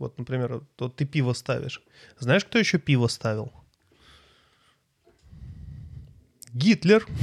[0.00, 1.82] Вот, например, вот ты пиво ставишь.
[2.18, 3.52] Знаешь, кто еще пиво ставил?
[6.52, 7.06] Гитлер.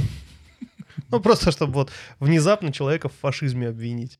[1.10, 4.18] Ну, просто чтобы вот внезапно человека в фашизме обвинить.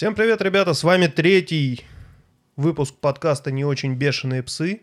[0.00, 1.84] Всем привет, ребята, с вами третий
[2.56, 4.80] выпуск подкаста «Не очень бешеные псы».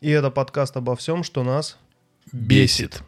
[0.00, 1.76] И это подкаст обо всем, что нас
[2.32, 3.02] бесит.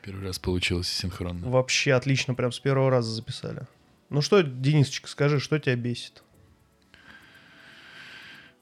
[0.00, 1.50] Первый раз получилось синхронно.
[1.50, 3.62] Вообще отлично, прям с первого раза записали.
[4.10, 6.22] Ну что, Денисочка, скажи, что тебя бесит?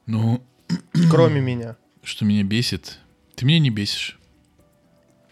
[0.07, 0.43] Ну...
[1.11, 1.77] Кроме меня.
[2.03, 3.01] Что меня бесит?
[3.35, 4.19] Ты меня не бесишь.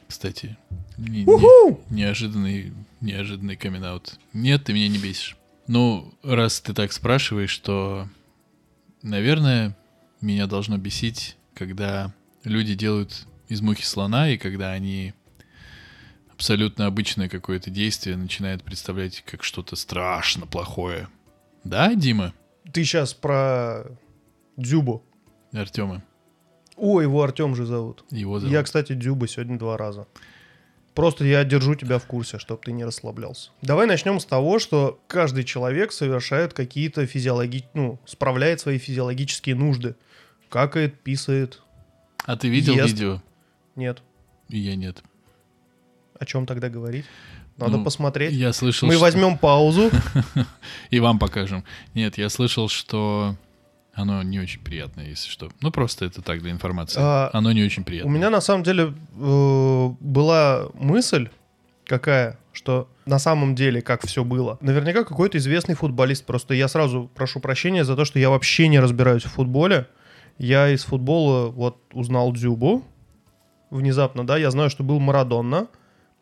[0.07, 0.59] Кстати,
[0.99, 4.03] не, не, неожиданный, неожиданный камин
[4.35, 5.35] Нет, ты меня не бесишь.
[5.69, 8.09] Ну, раз ты так спрашиваешь, то,
[9.03, 9.77] наверное,
[10.23, 15.13] меня должно бесить, когда люди делают из мухи слона, и когда они
[16.33, 21.09] абсолютно обычное какое-то действие начинают представлять как что-то страшно плохое.
[21.65, 22.33] Да, Дима?
[22.73, 23.85] Ты сейчас про
[24.57, 25.05] Дзюбу.
[25.53, 26.03] Артема.
[26.77, 28.05] О, его Артем же зовут.
[28.11, 28.53] Его зовут.
[28.53, 30.07] Я, кстати, Дзюба сегодня два раза.
[30.99, 33.51] Просто я держу тебя в курсе, чтобы ты не расслаблялся.
[33.63, 37.65] Давай начнем с того, что каждый человек совершает какие-то физиологи...
[37.73, 39.95] ну, справляет свои физиологические нужды.
[40.49, 41.63] Какает, писает.
[42.27, 42.89] А ты видел ест.
[42.89, 43.23] видео?
[43.77, 44.03] Нет.
[44.49, 45.05] И я нет.
[46.19, 47.05] О чем тогда говорить?
[47.59, 48.33] Надо Ну, посмотреть.
[48.33, 49.93] Я слышал, Мы что- возьмем паузу.
[50.91, 51.63] И вам покажем.
[51.95, 53.37] Нет, я слышал, что
[53.99, 55.51] оно не очень приятное, если что.
[55.61, 57.01] Ну, просто это так, для информации.
[57.03, 58.15] А, оно не очень У приятное.
[58.15, 61.29] меня на самом деле э, была мысль
[61.85, 64.57] какая, что на самом деле как все было.
[64.61, 66.25] Наверняка какой-то известный футболист.
[66.27, 69.89] Просто я сразу прошу прощения за то, что я вообще не разбираюсь в футболе.
[70.39, 72.85] Я из футбола вот узнал Дзюбу
[73.71, 74.37] внезапно, да.
[74.37, 75.67] Я знаю, что был Марадонна.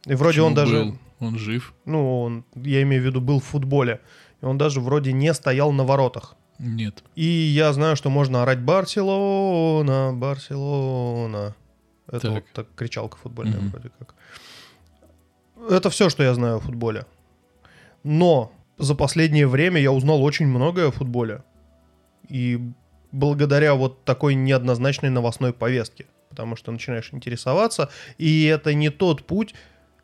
[0.06, 0.98] И вроде Почему он даже, был?
[1.18, 1.74] Он жив?
[1.84, 4.00] ну, он, я имею в виду, был в футболе.
[4.40, 6.36] И он даже вроде не стоял на воротах.
[6.58, 7.02] Нет.
[7.14, 11.54] И я знаю, что можно орать Барселона, Барселона.
[12.08, 12.30] Это Так.
[12.32, 13.68] вот так кричалка футбольная Мгм.
[13.70, 14.14] вроде как.
[15.70, 17.04] Это все, что я знаю о футболе.
[18.04, 21.42] Но за последнее время я узнал очень многое о футболе.
[22.28, 22.60] И
[23.12, 26.06] благодаря вот такой неоднозначной новостной повестке.
[26.30, 27.88] Потому что начинаешь интересоваться.
[28.18, 29.54] И это не тот путь,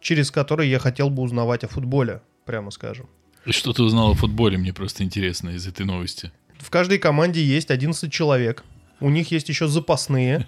[0.00, 3.08] через который я хотел бы узнавать о футболе, прямо скажем.
[3.46, 6.32] Что ты узнал о футболе, мне просто интересно из этой новости.
[6.62, 8.62] В каждой команде есть 11 человек.
[9.00, 10.46] У них есть еще запасные.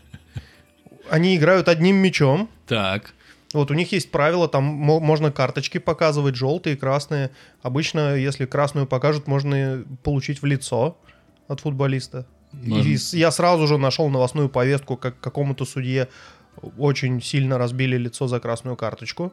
[1.11, 2.49] Они играют одним мячом.
[2.67, 3.13] Так.
[3.53, 7.31] Вот у них есть правила, там мо- можно карточки показывать, желтые, красные.
[7.63, 10.97] Обычно, если красную покажут, можно получить в лицо
[11.49, 12.27] от футболиста.
[12.53, 12.89] Можно.
[12.89, 16.09] И я сразу же нашел новостную повестку, как какому-то судье
[16.79, 19.33] очень сильно разбили лицо за красную карточку.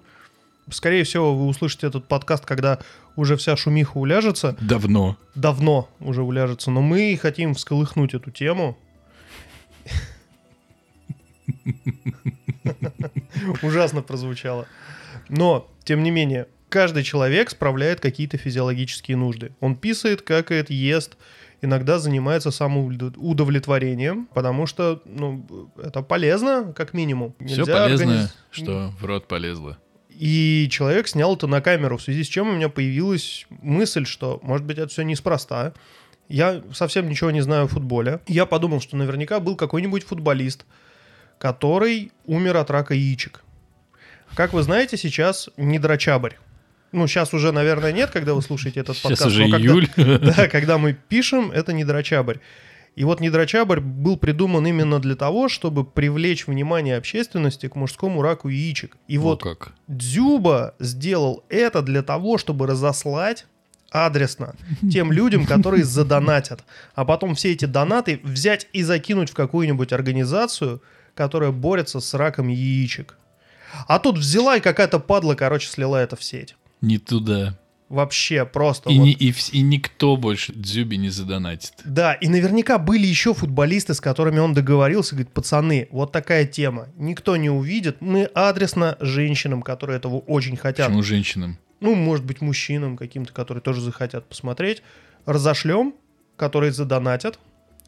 [0.71, 2.79] Скорее всего, вы услышите этот подкаст, когда
[3.15, 5.17] уже вся шумиха уляжется Давно.
[5.35, 8.77] давно уже уляжется, но мы хотим всколыхнуть эту тему.
[13.61, 14.65] Ужасно прозвучало.
[15.29, 19.51] Но, тем не менее, каждый человек справляет какие-то физиологические нужды.
[19.59, 21.17] Он писает, какает, ест,
[21.61, 27.35] иногда занимается самоудовлетворением, потому что ну, это полезно, как минимум.
[27.45, 29.77] Все Нельзя полезное, организ- что в рот полезло.
[30.21, 34.39] И человек снял это на камеру, в связи с чем у меня появилась мысль, что,
[34.43, 35.73] может быть, это все неспроста.
[36.29, 38.19] Я совсем ничего не знаю о футболе.
[38.27, 40.67] Я подумал, что наверняка был какой-нибудь футболист,
[41.39, 43.41] который умер от рака яичек.
[44.35, 46.33] Как вы знаете, сейчас не драчабрь.
[46.91, 49.25] Ну, сейчас уже, наверное, нет, когда вы слушаете этот Сейчас подкаст.
[49.25, 49.89] уже но когда- июль.
[49.97, 52.37] да, когда мы пишем, это не драчабрь.
[52.95, 58.49] И вот недрачабрь был придуман именно для того, чтобы привлечь внимание общественности к мужскому раку
[58.49, 58.97] яичек.
[59.07, 59.73] И О, вот как.
[59.87, 63.45] Дзюба сделал это для того, чтобы разослать
[63.91, 64.55] адресно
[64.91, 66.63] тем людям, которые задонатят.
[66.93, 70.81] А потом все эти донаты взять и закинуть в какую-нибудь организацию,
[71.15, 73.17] которая борется с раком яичек.
[73.87, 76.55] А тут взяла и какая-то падла, короче, слила это в сеть.
[76.81, 77.57] Не туда.
[77.91, 78.89] Вообще просто.
[78.89, 79.03] И, вот.
[79.03, 81.73] не- и и никто больше Дзюби не задонатит.
[81.83, 86.87] Да, и наверняка были еще футболисты, с которыми он договорился, говорит, пацаны, вот такая тема,
[86.97, 91.57] никто не увидит, мы адресно женщинам, которые этого очень хотят, Почему женщинам?
[91.81, 94.83] ну, может быть, мужчинам каким-то, которые тоже захотят посмотреть,
[95.25, 95.93] разошлем,
[96.37, 97.39] которые задонатят,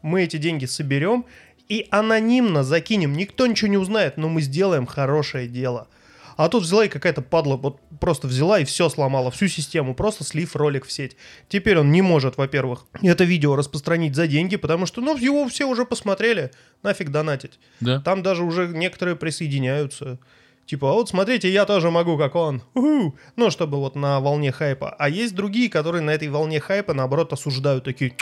[0.02, 1.24] мы эти деньги соберем
[1.70, 5.88] И анонимно закинем, никто ничего не узнает, но мы сделаем хорошее дело.
[6.36, 10.24] А тут взяла и какая-то падла, вот просто взяла и все сломала, всю систему, просто
[10.24, 11.16] слив ролик в сеть.
[11.48, 15.66] Теперь он не может, во-первых, это видео распространить за деньги, потому что, ну, его все
[15.66, 16.50] уже посмотрели,
[16.82, 17.58] нафиг донатить.
[17.80, 18.00] Да.
[18.00, 20.18] Там даже уже некоторые присоединяются.
[20.66, 22.62] Типа, а вот смотрите, я тоже могу, как он.
[22.74, 23.14] Уху!
[23.36, 24.90] Ну, чтобы вот на волне хайпа.
[24.98, 28.14] А есть другие, которые на этой волне хайпа, наоборот, осуждают такие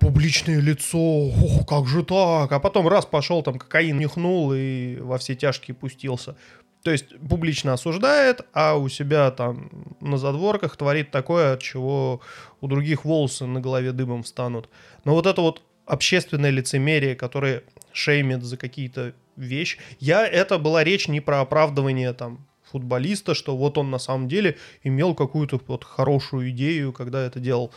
[0.00, 2.50] публичное лицо, ох, как же так?
[2.50, 6.36] А потом раз пошел, там кокаин нюхнул и во все тяжкие пустился.
[6.82, 12.20] То есть публично осуждает, а у себя там на задворках творит такое, от чего
[12.60, 14.68] у других волосы на голове дыбом встанут.
[15.04, 19.78] Но вот это вот общественное лицемерие, которое шеймит за какие-то вещи.
[19.98, 24.56] Я, это была речь не про оправдывание там футболиста, что вот он на самом деле
[24.82, 27.72] имел какую-то вот хорошую идею, когда это делал.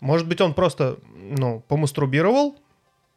[0.00, 2.58] Может быть, он просто, ну, помастурбировал,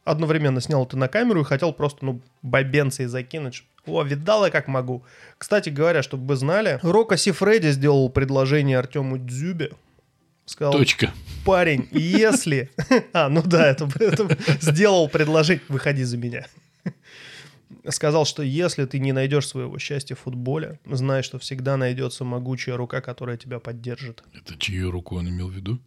[0.04, 3.64] одновременно снял это на камеру и хотел просто, ну, бабенцы закинуть.
[3.86, 5.04] О, видал я как могу.
[5.38, 9.72] Кстати говоря, чтобы вы знали, Рока Сифреди сделал предложение Артему Дзюбе.
[10.46, 11.12] Сказал, Точка.
[11.44, 12.70] парень, если...
[13.14, 15.64] А, ну да, это, это сделал предложение.
[15.70, 16.46] Выходи за меня.
[17.90, 22.78] Сказал, что если ты не найдешь своего счастья в футболе, знай, что всегда найдется могучая
[22.78, 24.24] рука, которая тебя поддержит.
[24.34, 25.80] Это чью руку он имел в виду?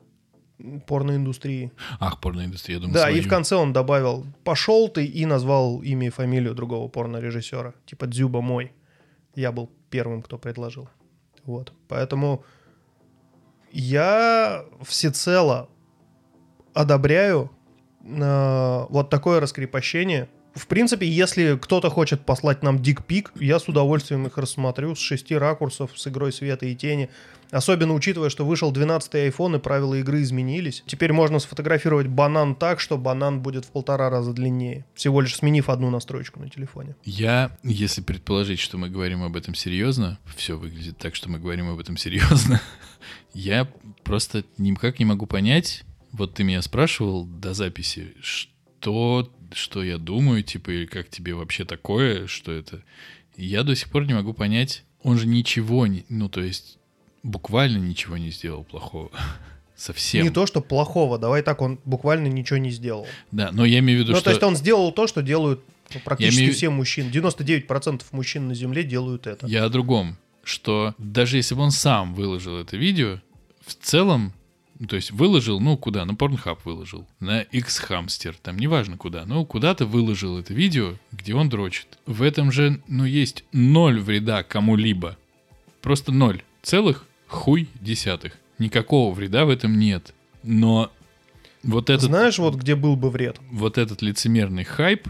[0.87, 1.71] Порноиндустрии.
[2.01, 3.23] Ах, порноиндустрия, я думаю, Да, и свою.
[3.25, 7.75] в конце он добавил «пошел ты» и назвал имя и фамилию другого порнорежиссера.
[7.87, 8.73] Типа Дзюба мой.
[9.37, 10.89] Я был первым, кто предложил.
[11.45, 11.73] Вот.
[11.87, 12.45] Поэтому
[13.71, 15.69] я всецело
[16.75, 17.51] одобряю
[18.05, 20.29] э, вот такое раскрепощение.
[20.59, 25.37] В принципе, если кто-то хочет послать нам дикпик, я с удовольствием их рассмотрю с шести
[25.37, 27.11] ракурсов, с игрой света и тени.
[27.51, 30.83] Особенно учитывая, что вышел 12-й iPhone и правила игры изменились.
[30.87, 35.71] Теперь можно сфотографировать банан так, что банан будет в полтора раза длиннее, всего лишь сменив
[35.71, 36.97] одну настройку на телефоне.
[37.05, 41.71] Я, если предположить, что мы говорим об этом серьезно, все выглядит так, что мы говорим
[41.71, 42.61] об этом серьезно,
[43.33, 43.71] я
[44.03, 50.43] просто никак не могу понять, вот ты меня спрашивал до записи, что, что я думаю,
[50.43, 52.83] типа, или как тебе вообще такое, что это.
[53.37, 56.79] Я до сих пор не могу понять, он же ничего не, ну, то есть,
[57.23, 59.11] буквально ничего не сделал плохого.
[59.77, 60.25] Совсем.
[60.25, 63.07] Не то, что плохого, давай так, он буквально ничего не сделал.
[63.31, 64.25] Да, но я имею в виду, Ну, что...
[64.25, 65.61] то есть он сделал то, что делают
[65.95, 67.11] ну, практически имею- все мужчины.
[67.11, 69.47] 99% мужчин на Земле делают это.
[69.47, 73.21] Я о другом, что даже если бы он сам выложил это видео,
[73.65, 74.33] в целом, ну,
[74.87, 79.87] то есть выложил, ну куда, на Pornhub выложил, на X-Hamster, там неважно куда, но куда-то
[79.87, 81.99] выложил это видео, где он дрочит.
[82.07, 85.17] В этом же, ну, есть ноль вреда кому-либо.
[85.83, 86.43] Просто ноль.
[86.63, 88.37] Целых хуй десятых.
[88.59, 90.15] Никакого вреда в этом нет.
[90.43, 90.93] Но
[91.63, 93.39] вот этот, Знаешь, вот где был бы вред?
[93.51, 95.09] вот этот лицемерный хайп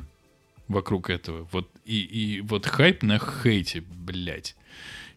[0.69, 4.55] вокруг этого, вот и, и вот хайп на хейте, блядь.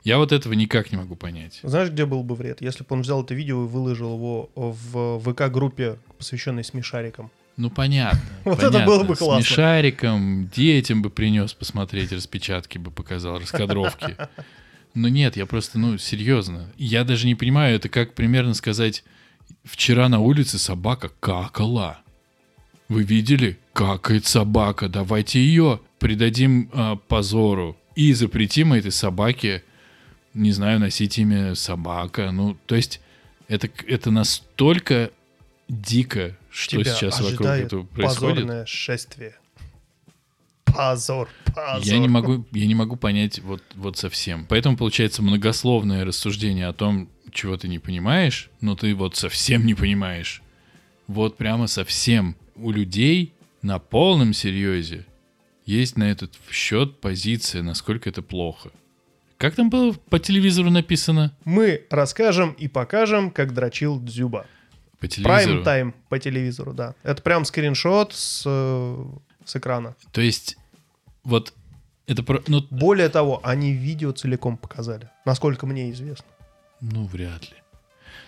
[0.04, 1.60] Я вот этого никак не могу понять.
[1.64, 2.62] Знаешь, где был бы вред?
[2.62, 7.30] Если бы он взял это видео и выложил его в ВК-группе, посвященной смешарикам.
[7.58, 8.20] Ну, понятно.
[8.44, 8.86] Вот это понятно.
[8.88, 9.44] было бы классно.
[9.44, 14.18] С мешариком, детям бы принес посмотреть, распечатки бы показал, раскадровки.
[14.94, 16.72] Но нет, я просто, ну, серьезно.
[16.78, 19.04] Я даже не понимаю, это как примерно сказать,
[19.64, 22.00] вчера на улице собака какала.
[22.90, 23.58] Вы видели?
[23.74, 29.64] Какает собака, давайте ее придадим а, позору и запретим этой собаке,
[30.34, 32.32] не знаю, носить имя собака.
[32.32, 33.02] Ну, то есть
[33.48, 35.12] это, это настолько
[35.68, 38.36] дико, что Тебя сейчас вокруг этого происходит.
[38.36, 39.36] позорное шествие.
[40.66, 41.82] Позор, позор.
[41.84, 44.46] Я не могу, я не могу понять вот, вот совсем.
[44.48, 49.74] Поэтому получается многословное рассуждение о том, чего ты не понимаешь, но ты вот совсем не
[49.74, 50.42] понимаешь.
[51.08, 52.38] Вот прямо совсем.
[52.56, 55.06] У людей на полном серьезе
[55.66, 58.72] есть на этот счет позиция, насколько это плохо.
[59.42, 61.36] Как там было по телевизору написано?
[61.46, 64.46] Мы расскажем и покажем, как дрочил Дзюба.
[65.00, 65.64] По телевизору.
[65.64, 66.94] Прайм-тайм по телевизору, да.
[67.02, 69.06] Это прям скриншот с, э,
[69.44, 69.96] с экрана.
[70.12, 70.58] То есть,
[71.24, 71.56] вот
[72.06, 72.44] это про...
[72.46, 76.28] Ну, Более того, они видео целиком показали, насколько мне известно.
[76.80, 77.58] ну, вряд ли.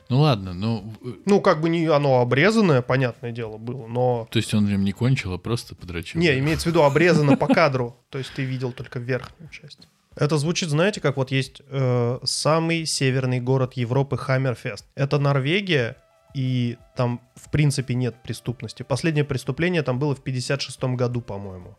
[0.10, 0.96] Ну ладно, ну...
[1.06, 4.28] э, Ну, как бы не оно обрезанное, понятное дело, было, но...
[4.32, 6.20] То есть он прям не кончил, а просто подрочил.
[6.20, 7.96] Не, имеется в виду обрезано по кадру.
[8.10, 9.88] То есть ты видел только верхнюю часть.
[10.16, 14.86] Это звучит, знаете, как вот есть э, самый северный город Европы Хаммерфест.
[14.96, 15.98] Это Норвегия,
[16.36, 18.84] и там в принципе нет преступности.
[18.84, 21.76] Последнее преступление там было в 56 году, по-моему.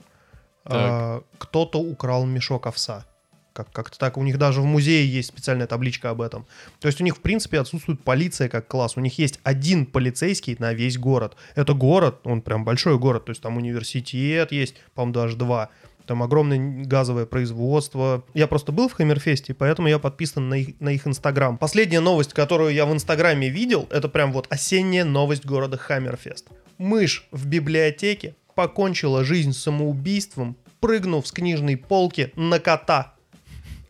[0.67, 3.05] А, кто-то украл мешок овса.
[3.53, 4.17] Как- Как-то так.
[4.17, 6.47] У них даже в музее есть специальная табличка об этом.
[6.81, 8.97] То есть у них, в принципе, отсутствует полиция как класс.
[8.97, 11.37] У них есть один полицейский на весь город.
[11.55, 13.26] Это город, он прям большой город.
[13.26, 15.69] То есть там университет есть, по-моему, даже два.
[16.07, 18.25] Там огромное газовое производство.
[18.35, 21.57] Я просто был в Хаммерфесте, поэтому я подписан на их, на их инстаграм.
[21.57, 26.49] Последняя новость, которую я в инстаграме видел, это прям вот осенняя новость города Хаммерфест.
[26.77, 33.15] Мышь в библиотеке покончила жизнь самоубийством, прыгнув с книжной полки на кота.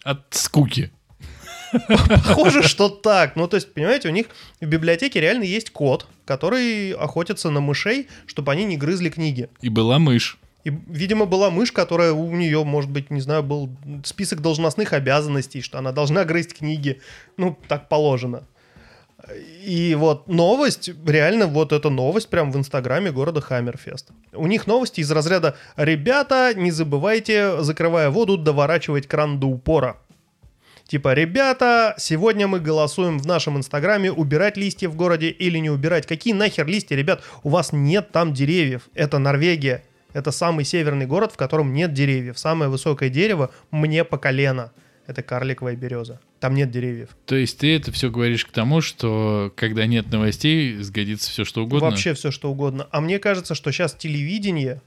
[0.04, 0.92] От скуки.
[1.88, 3.36] Похоже, что так.
[3.36, 4.26] Ну, то есть, понимаете, у них
[4.60, 9.48] в библиотеке реально есть кот, который охотится на мышей, чтобы они не грызли книги.
[9.60, 10.38] И была мышь.
[10.64, 13.68] И, видимо, была мышь, которая у нее, может быть, не знаю, был
[14.04, 17.00] список должностных обязанностей, что она должна грызть книги.
[17.36, 18.44] Ну, так положено.
[19.62, 24.10] И вот новость, реально вот эта новость прям в инстаграме города Хаммерфест.
[24.32, 29.98] У них новости из разряда «Ребята, не забывайте, закрывая воду, доворачивать кран до упора».
[30.86, 36.06] Типа, ребята, сегодня мы голосуем в нашем инстаграме, убирать листья в городе или не убирать.
[36.06, 37.22] Какие нахер листья, ребят?
[37.42, 38.82] У вас нет там деревьев.
[38.94, 39.82] Это Норвегия.
[40.14, 42.38] Это самый северный город, в котором нет деревьев.
[42.38, 44.72] Самое высокое дерево мне по колено.
[45.06, 46.18] Это карликовая береза.
[46.40, 47.10] Там нет деревьев.
[47.26, 51.64] То есть ты это все говоришь к тому, что когда нет новостей, сгодится все что
[51.64, 51.90] угодно?
[51.90, 52.86] Вообще все что угодно.
[52.90, 54.80] А мне кажется, что сейчас телевидение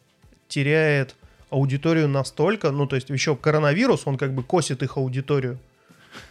[0.48, 1.16] теряет
[1.50, 5.60] аудиторию настолько, ну то есть еще коронавирус, он как бы косит их аудиторию.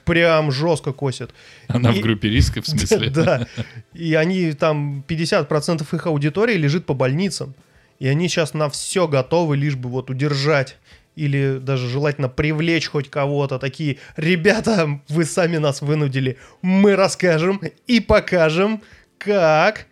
[0.04, 1.30] Прям жестко косит.
[1.68, 3.10] Она И- в группе риска, в смысле?
[3.10, 3.46] Да.
[3.92, 7.54] И они там 50% их аудитории лежит по больницам.
[7.98, 10.76] И они сейчас на все готовы, лишь бы вот удержать
[11.16, 13.58] или даже желательно привлечь хоть кого-то.
[13.58, 16.38] Такие, ребята, вы сами нас вынудили.
[16.62, 18.82] Мы расскажем и покажем,
[19.18, 19.86] как.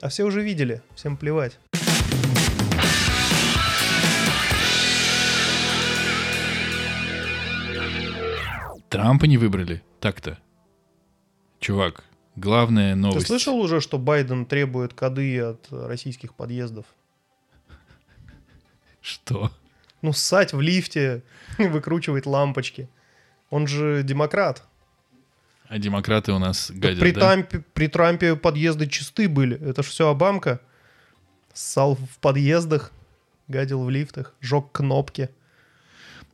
[0.00, 1.58] А все уже видели, всем плевать.
[8.88, 9.82] Трампа не выбрали.
[10.00, 10.38] Так-то.
[11.60, 12.04] Чувак,
[12.38, 13.26] главная Ты новость.
[13.26, 16.86] слышал уже, что Байден требует коды от российских подъездов?
[19.00, 19.50] Что?
[20.02, 21.22] Ну, ссать в лифте,
[21.58, 22.88] выкручивать лампочки.
[23.50, 24.62] Он же демократ.
[25.68, 27.20] А демократы у нас гадят, при, да?
[27.20, 29.60] Трампе, при Трампе подъезды чисты были.
[29.60, 30.60] Это ж все Обамка.
[31.52, 32.92] Ссал в подъездах,
[33.48, 35.30] гадил в лифтах, жег кнопки.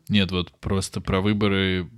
[0.09, 1.89] Нет, вот просто про выборы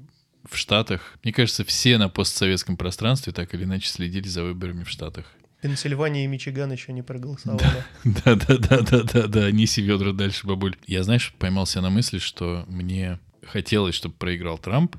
[0.48, 1.18] в Штатах.
[1.22, 5.26] Мне кажется, все на постсоветском пространстве так или иначе следили за выборами в Штатах.
[5.62, 7.84] Пенсильвания и Мичиган еще не проголосовали.
[8.04, 10.76] Да-да-да-да-да-да, неси ведра дальше, бабуль.
[10.86, 14.96] Я, знаешь, поймался на мысли, что мне хотелось, чтобы проиграл Трамп,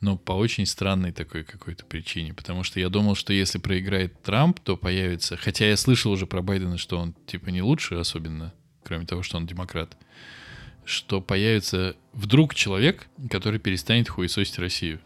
[0.00, 2.34] но по очень странной такой какой-то причине.
[2.34, 5.36] Потому что я думал, что если проиграет Трамп, то появится...
[5.36, 8.52] Хотя я слышал уже про Байдена, что он типа не лучше особенно,
[8.84, 9.96] кроме того, что он демократ,
[10.88, 15.00] что появится вдруг человек, который перестанет хуесосить Россию.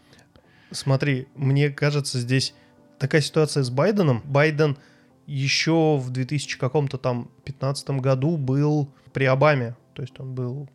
[0.71, 2.53] Смотри, мне кажется, здесь
[2.97, 4.21] такая ситуация с Байденом.
[4.25, 4.77] Байден
[5.27, 9.75] еще в 2000 каком-то там 15 году был при Обаме.
[9.93, 10.69] То есть он был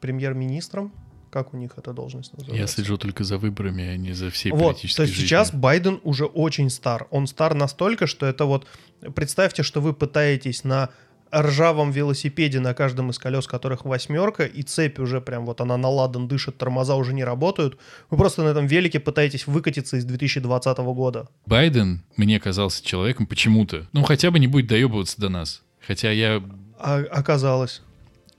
[0.00, 0.92] премьер-министром.
[1.30, 2.60] Как у них эта должность называется?
[2.60, 5.28] Я слежу только за выборами, а не за всей Вот, политической то есть жизнью.
[5.28, 7.06] сейчас Байден уже очень стар.
[7.10, 8.66] Он стар настолько, что это вот...
[9.14, 10.90] Представьте, что вы пытаетесь на
[11.34, 16.28] ржавом велосипеде, на каждом из колес которых восьмерка, и цепь уже прям вот она наладан
[16.28, 17.78] дышит, тормоза уже не работают.
[18.10, 21.28] Вы просто на этом велике пытаетесь выкатиться из 2020 года.
[21.46, 23.86] Байден мне казался человеком почему-то.
[23.92, 25.62] Ну, хотя бы не будет доебываться до нас.
[25.86, 26.42] Хотя я...
[26.78, 27.82] А оказалось,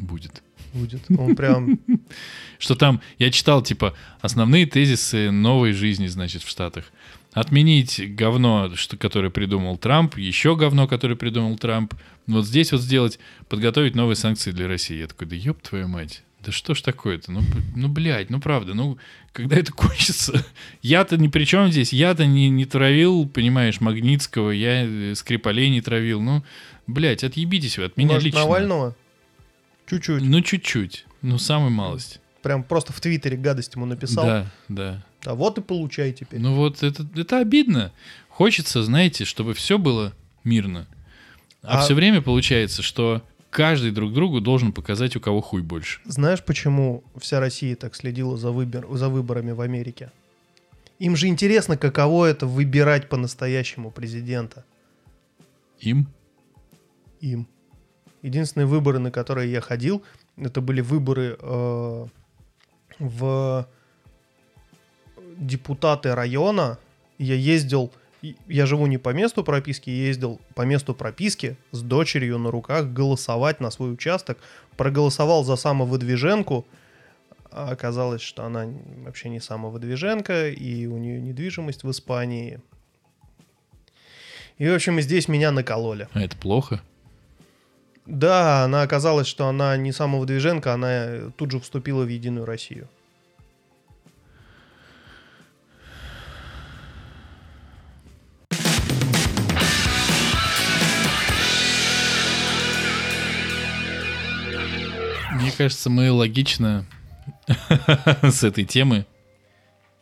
[0.02, 0.42] Будет.
[0.74, 1.02] будет.
[1.18, 1.80] Он прям...
[2.60, 6.86] Что там, я читал, типа, основные тезисы новой жизни, значит, в Штатах.
[7.34, 11.94] Отменить говно, что, которое придумал Трамп, еще говно, которое придумал Трамп.
[12.28, 15.00] Вот здесь вот сделать, подготовить новые санкции для России.
[15.00, 16.24] Я такой, да ёб твою мать.
[16.44, 17.32] Да что ж такое-то?
[17.32, 17.42] Ну,
[17.76, 18.98] ну, блядь, ну правда, ну,
[19.32, 20.44] когда это кончится?
[20.82, 25.82] Я-то ни при чем здесь, я-то не, не травил, понимаешь, Магнитского, я э, Скрипалей не
[25.82, 26.20] травил.
[26.22, 26.44] Ну,
[26.88, 28.40] блядь, отъебитесь вы от меня Может, лично.
[28.42, 28.96] Навального?
[29.86, 30.24] Чуть-чуть.
[30.24, 31.06] Ну, чуть-чуть.
[31.22, 32.20] Ну, самую малость.
[32.42, 34.26] Прям просто в Твиттере гадость ему написал.
[34.26, 35.06] Да, да.
[35.26, 36.40] А вот и получай теперь.
[36.40, 37.92] Ну вот это, это обидно.
[38.30, 40.14] Хочется, знаете, чтобы все было
[40.44, 40.88] мирно.
[41.62, 46.00] А, А- все время получается, что каждый друг другу должен показать, у кого хуй больше.
[46.06, 50.12] Знаешь, почему вся Россия так следила за, выбор, за выборами в Америке?
[51.00, 54.66] Им же интересно, каково это выбирать по-настоящему президента.
[55.80, 56.08] Им?
[57.20, 57.48] Им.
[58.22, 60.04] Единственные выборы, на которые я ходил,
[60.38, 62.06] это были выборы э,
[63.00, 63.68] в
[65.42, 66.78] депутаты района.
[67.18, 67.92] Я ездил,
[68.48, 72.86] я живу не по месту прописки, я ездил по месту прописки с дочерью на руках
[72.86, 74.38] голосовать на свой участок.
[74.78, 76.66] Проголосовал за самовыдвиженку.
[77.52, 78.66] а оказалось, что она
[79.04, 82.62] вообще не самовыдвиженка, и у нее недвижимость в Испании.
[84.58, 86.08] И, в общем, здесь меня накололи.
[86.14, 86.82] А это плохо?
[88.06, 92.88] Да, она оказалась, что она не самовыдвиженка, она тут же вступила в Единую Россию.
[105.52, 106.86] Мне кажется, мы логично
[108.22, 109.06] с этой темы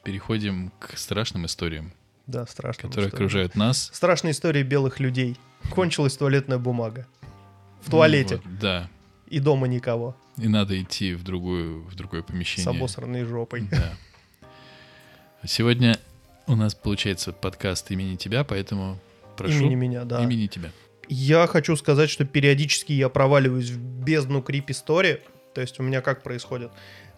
[0.04, 1.92] переходим к страшным историям,
[2.28, 2.88] Да, страшно.
[2.90, 3.90] которые окружают нас.
[3.94, 5.38] Страшная история белых людей.
[5.72, 7.08] Кончилась туалетная бумага.
[7.82, 8.40] В туалете.
[8.44, 8.90] Ну вот, да.
[9.28, 10.16] И дома никого.
[10.38, 12.70] И надо идти в, другую, в другое С помещение.
[12.70, 13.62] обосранной жопой.
[13.72, 13.94] Да.
[15.46, 15.98] Сегодня
[16.48, 19.00] у нас получается подкаст имени тебя, поэтому
[19.38, 20.22] прошу Имени меня, да.
[20.24, 20.72] имени тебя.
[21.08, 25.22] Я хочу сказать, что периодически я проваливаюсь в бездну крип-истории.
[25.54, 26.72] То есть у меня как происходит?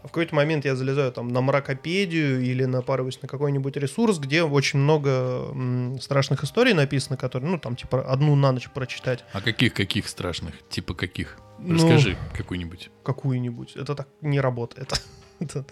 [0.04, 4.80] В какой-то момент я залезаю там на мракопедию или напарываюсь на какой-нибудь ресурс, где очень
[4.80, 5.10] много
[5.52, 9.24] м, страшных историй написано, которые, ну, там, типа, одну на ночь прочитать.
[9.34, 10.56] А каких каких страшных?
[10.70, 11.38] Типа каких?
[11.60, 12.90] Ну, Расскажи какую-нибудь.
[13.04, 13.76] Какую-нибудь.
[13.76, 14.92] Это так не работает.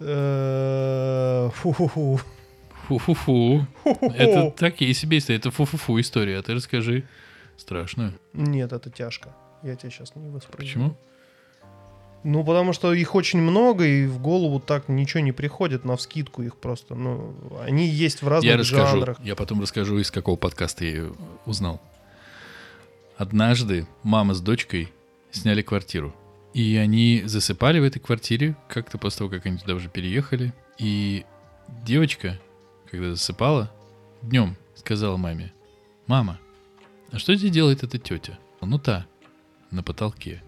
[0.00, 2.20] Э, Фу-фу-фу.
[2.86, 3.66] Фу-фу-фу.
[3.82, 4.14] Фу-фу-фу.
[4.14, 5.38] Это такие себе истории.
[5.38, 6.38] Это фу-фу-фу история.
[6.38, 7.04] А ты расскажи
[7.56, 8.14] страшную.
[8.32, 9.34] Нет, это тяжко.
[9.62, 10.56] Я тебя сейчас не воспроизведу.
[10.56, 10.96] Почему?
[12.24, 16.42] Ну, потому что их очень много, и в голову так ничего не приходит на вскидку
[16.42, 16.94] их просто.
[16.94, 17.34] Ну,
[17.64, 18.96] они есть в разных Я расскажу.
[18.98, 19.20] жанрах.
[19.22, 21.10] Я потом расскажу, из какого подкаста я
[21.46, 21.80] узнал.
[23.16, 24.92] Однажды мама с дочкой
[25.30, 26.14] сняли квартиру.
[26.54, 30.52] И они засыпали в этой квартире как-то после того, как они туда уже переехали.
[30.78, 31.24] И
[31.84, 32.38] девочка,
[32.90, 33.70] когда засыпала,
[34.22, 35.52] днем сказала маме,
[36.06, 36.38] «Мама,
[37.10, 39.06] а что здесь делает эта тетя?» «Ну та,
[39.70, 40.42] на потолке».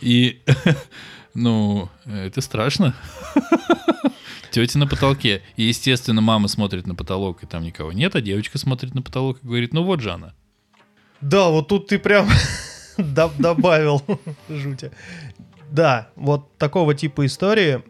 [0.00, 0.42] И,
[1.34, 2.94] ну, это страшно.
[4.50, 5.42] Тетя на потолке.
[5.56, 9.38] И, естественно, мама смотрит на потолок, и там никого нет, а девочка смотрит на потолок
[9.42, 10.34] и говорит, ну вот же она.
[11.20, 12.28] Да, вот тут ты прям
[12.98, 14.02] доб- добавил
[14.48, 14.92] жути.
[15.70, 17.82] Да, вот такого типа истории.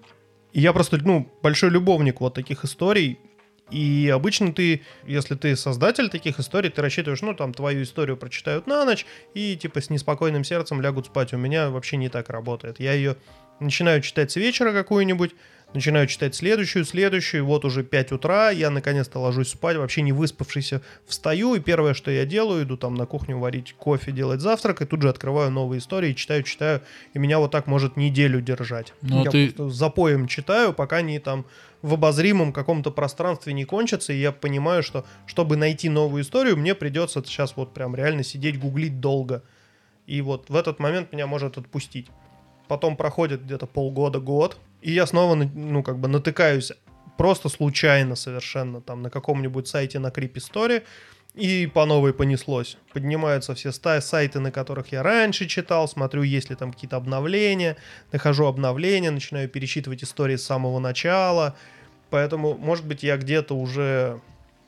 [0.55, 3.19] Я просто, ну, большой любовник вот таких историй.
[3.71, 8.67] И обычно ты, если ты создатель таких историй, ты рассчитываешь, ну, там, твою историю прочитают
[8.67, 11.33] на ночь и, типа, с неспокойным сердцем лягут спать.
[11.33, 12.79] У меня вообще не так работает.
[12.79, 13.17] Я ее
[13.61, 15.35] начинаю читать с вечера какую-нибудь,
[15.75, 20.83] начинаю читать следующую, следующую, вот уже 5 утра, я наконец-то ложусь спать, вообще не выспавшийся,
[21.07, 24.87] встаю, и первое, что я делаю, иду там на кухню варить кофе, делать завтрак, и
[24.87, 26.81] тут же открываю новые истории, читаю, читаю,
[27.13, 28.95] и меня вот так может неделю держать.
[29.03, 31.45] Ну, а я ты- просто запоем читаю, пока они там
[31.83, 36.75] в обозримом каком-то пространстве не кончатся, и я понимаю, что чтобы найти новую историю, мне
[36.75, 39.43] придется сейчас вот прям реально сидеть, гуглить долго.
[40.07, 42.09] И вот в этот момент меня может отпустить.
[42.69, 46.73] Потом проходит где-то полгода, год, и я снова, ну, как бы натыкаюсь
[47.17, 50.83] просто случайно совершенно там на каком-нибудь сайте на Creep Story,
[51.35, 52.77] и по новой понеслось.
[52.93, 57.79] Поднимаются все ста- сайты, на которых я раньше читал, смотрю, есть ли там какие-то обновления,
[58.13, 61.57] нахожу обновления, начинаю пересчитывать истории с самого начала.
[62.11, 64.21] Поэтому, может быть, я где-то уже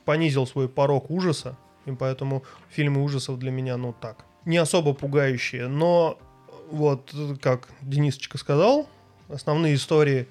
[0.06, 5.68] понизил свой порог ужаса, и поэтому фильмы ужасов для меня, ну так, не особо пугающие.
[5.68, 6.18] Но
[6.70, 8.88] вот, э, как Денисочка сказал,
[9.28, 10.26] основные истории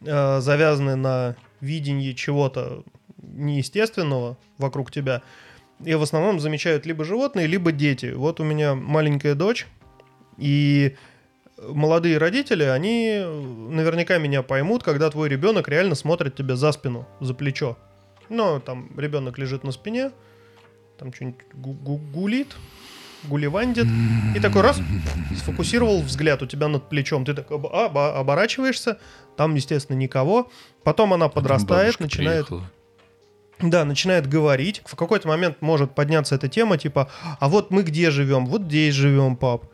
[0.00, 2.84] э, завязаны на видении чего-то
[3.22, 5.22] неестественного вокруг тебя.
[5.84, 8.12] И в основном замечают либо животные, либо дети.
[8.14, 9.66] Вот у меня маленькая дочь,
[10.36, 10.96] и
[11.58, 13.20] молодые родители, они
[13.70, 17.76] наверняка меня поймут, когда твой ребенок реально смотрит тебе за спину, за плечо.
[18.28, 20.12] Ну, там ребенок лежит на спине,
[20.98, 22.56] там что-нибудь гу- гу- гулит,
[23.24, 23.86] гуливандит,
[24.36, 24.80] и такой раз
[25.36, 28.98] сфокусировал взгляд у тебя над плечом, ты так об- оба- оборачиваешься,
[29.36, 30.50] там, естественно, никого.
[30.84, 32.70] Потом она подрастает, Бабушка начинает приехала.
[33.60, 34.82] да, начинает говорить.
[34.84, 38.46] В какой-то момент может подняться эта тема, типа, а вот мы где живем?
[38.46, 39.64] Вот здесь живем, пап.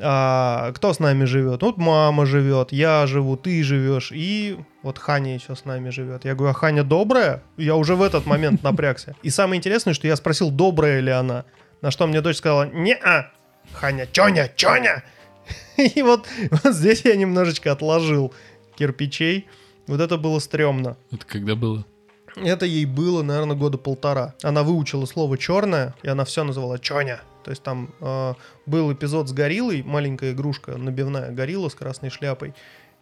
[0.00, 1.62] А, кто с нами живет?
[1.62, 6.24] Вот мама живет, я живу, ты живешь, и вот Ханя еще с нами живет.
[6.24, 7.44] Я говорю, а Ханя добрая?
[7.56, 9.14] Я уже в этот момент напрягся.
[9.22, 11.44] И самое интересное, что я спросил, добрая ли она.
[11.84, 13.30] На что мне дочь сказала, не-а,
[13.74, 15.04] Ханя, Чоня, Чоня.
[15.76, 18.32] И вот, вот здесь я немножечко отложил
[18.74, 19.46] кирпичей.
[19.86, 20.96] Вот это было стрёмно.
[21.12, 21.84] Это когда было?
[22.36, 24.32] Это ей было, наверное, года полтора.
[24.42, 27.20] Она выучила слово черное, и она все называла Чоня.
[27.44, 28.32] То есть там э,
[28.64, 32.54] был эпизод с гориллой, маленькая игрушка, набивная горилла с красной шляпой.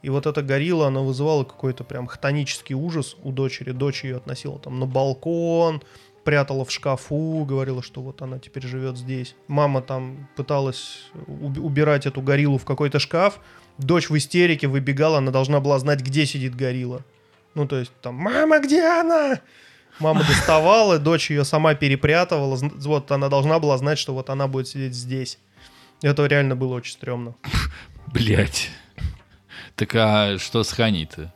[0.03, 3.71] И вот эта горилла, она вызывала какой-то прям хтонический ужас у дочери.
[3.71, 5.83] Дочь ее относила там на балкон,
[6.25, 9.35] прятала в шкафу, говорила, что вот она теперь живет здесь.
[9.49, 13.41] Мама там пыталась уб- убирать эту гориллу в какой-то шкаф.
[13.79, 17.05] Дочь в истерике выбегала, она должна была знать, где сидит горилла.
[17.55, 19.41] Ну, то есть там, мама, где она?
[19.99, 22.57] Мама доставала, дочь ее сама перепрятывала.
[22.57, 25.39] Вот она должна была знать, что вот она будет сидеть здесь.
[26.03, 27.35] Это реально было очень стрёмно.
[28.07, 28.71] Блять.
[29.77, 31.33] Так а что с Ханей-то?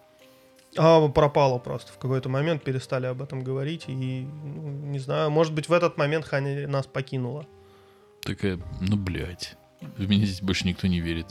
[0.77, 1.93] А пропала просто.
[1.93, 3.85] В какой-то момент перестали об этом говорить.
[3.89, 7.47] И, ну, не знаю, может быть, в этот момент Ханя нас покинула.
[8.23, 9.57] Такая, ну, блядь.
[9.97, 11.27] В меня здесь больше никто не верит.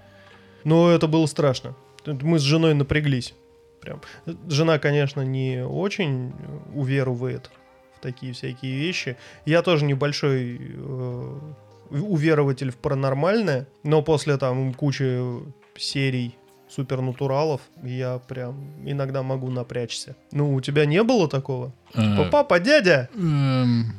[0.64, 1.74] Но это было страшно.
[2.06, 3.34] Мы с женой напряглись.
[3.80, 4.00] Прям.
[4.48, 6.32] Жена, конечно, не очень
[6.74, 7.50] уверовывает
[7.96, 9.16] в такие всякие вещи.
[9.44, 11.38] Я тоже небольшой э,
[11.90, 15.20] уверователь в паранормальное, но после там кучи
[15.76, 16.36] серий
[16.68, 20.16] супернатуралов я прям иногда могу напрячься.
[20.32, 21.72] Ну, у тебя не было такого?
[21.94, 23.08] А, Папа, дядя!
[23.14, 23.92] эм,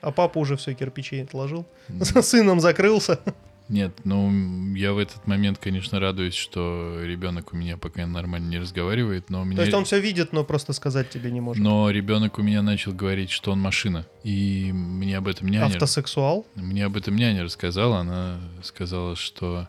[0.00, 1.66] А папа уже все кирпичи отложил.
[1.88, 3.20] С сыном закрылся.
[3.68, 8.58] Нет, ну, я в этот момент, конечно, радуюсь, что ребенок у меня пока нормально не
[8.58, 9.56] разговаривает, но у меня...
[9.56, 11.62] То есть он все видит, но просто сказать тебе не может.
[11.62, 14.06] Но ребенок у меня начал говорить, что он машина.
[14.24, 15.66] И мне об этом няня...
[15.66, 16.46] Автосексуал?
[16.54, 17.98] Мне об этом няня рассказала.
[17.98, 19.68] Она сказала, что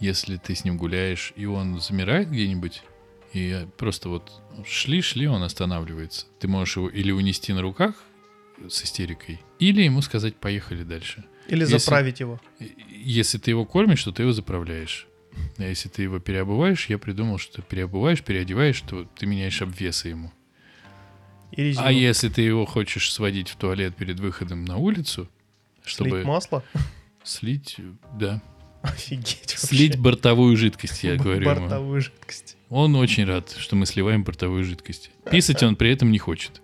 [0.00, 2.82] если ты с ним гуляешь, и он замирает где-нибудь,
[3.32, 4.32] и просто вот
[4.66, 6.26] шли-шли, он останавливается.
[6.38, 7.94] Ты можешь его или унести на руках
[8.68, 11.24] с истерикой, или ему сказать «поехали дальше».
[11.48, 12.40] Или Если- заправить его?
[12.90, 15.06] Если ты его кормишь, то ты его заправляешь.
[15.56, 20.32] А если ты его переобуваешь, я придумал, что переобуваешь, переодеваешь, то ты меняешь обвесы ему.
[21.52, 21.86] И резину?
[21.86, 25.28] А если ты его хочешь сводить в туалет перед выходом на улицу,
[25.84, 26.64] чтобы Слить масло?
[27.24, 27.76] слить,
[28.18, 28.42] да,
[28.88, 29.54] Офигеть.
[29.56, 30.02] слить вообще.
[30.02, 31.60] бортовую жидкость, я говорю ему.
[31.60, 32.56] Бортовую жидкость.
[32.70, 35.10] Он очень рад, что мы сливаем бортовую жидкость.
[35.30, 36.60] Писать он при этом не хочет.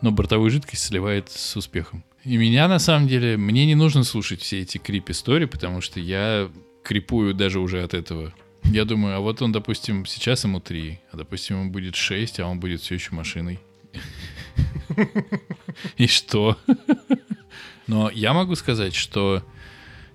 [0.00, 2.04] Но бортовую жидкость сливает с успехом.
[2.24, 6.50] И меня, на самом деле, мне не нужно слушать все эти крип-истории, потому что я
[6.82, 8.32] крипую даже уже от этого.
[8.64, 12.46] Я думаю, а вот он, допустим, сейчас ему 3, а, допустим, ему будет 6, а
[12.46, 13.58] он будет все еще машиной.
[15.96, 16.56] И что?
[17.86, 19.42] Но я могу сказать, что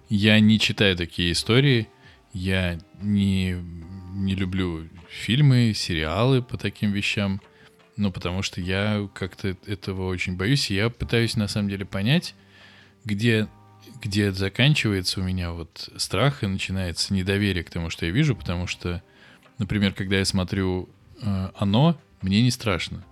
[0.10, 1.88] я не читаю такие истории,
[2.34, 3.58] я не,
[4.14, 7.42] не люблю фильмы, сериалы по таким вещам,
[7.96, 12.36] ну, потому что я как-то этого очень боюсь, и я пытаюсь на самом деле понять,
[13.04, 13.48] где,
[14.02, 18.68] где заканчивается у меня вот страх и начинается недоверие к тому, что я вижу, потому
[18.68, 19.02] что,
[19.58, 20.90] например, когда я смотрю
[21.22, 23.04] э, «Оно», мне не страшно.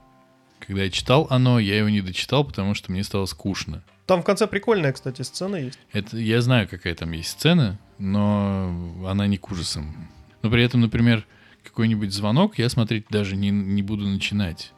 [0.60, 3.84] Когда я читал «Оно», я его не дочитал, потому что мне стало скучно.
[4.06, 5.80] Там в конце прикольная, кстати, сцена есть.
[5.92, 8.74] Это я знаю, какая там есть сцена, но
[9.08, 10.10] она не к ужасам.
[10.42, 11.26] Но при этом, например,
[11.64, 14.72] какой-нибудь звонок я смотреть даже не, не буду начинать.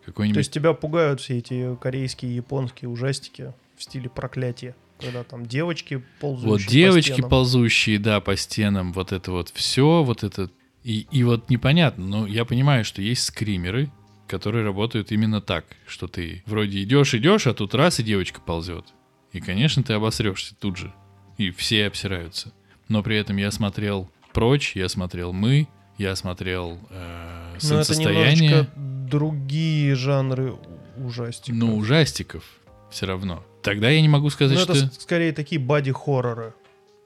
[0.00, 0.38] То Какой-нибудь...
[0.38, 4.74] есть тебя пугают все эти корейские, японские ужастики в стиле проклятия.
[4.98, 7.30] Когда там девочки ползающие вот по девочки стенам.
[7.30, 10.50] ползущие, да, по стенам, вот это вот все, вот это...
[10.82, 13.90] И, и вот непонятно, но я понимаю, что есть скримеры,
[14.32, 18.86] которые работают именно так, что ты вроде идешь, идешь, а тут раз и девочка ползет.
[19.32, 20.90] И, конечно, ты обосрешься тут же.
[21.36, 22.50] И все обсираются.
[22.88, 25.68] Но при этом я смотрел «Прочь», я смотрел «Мы»,
[25.98, 28.34] я смотрел э, Но это «Солнцестояние».
[28.48, 28.70] немножечко
[29.10, 30.54] другие жанры
[30.96, 31.58] ужастиков.
[31.58, 32.42] Ну, ужастиков
[32.90, 33.44] все равно.
[33.62, 34.72] Тогда я не могу сказать, Ну, что...
[34.72, 36.54] это скорее такие боди-хорроры.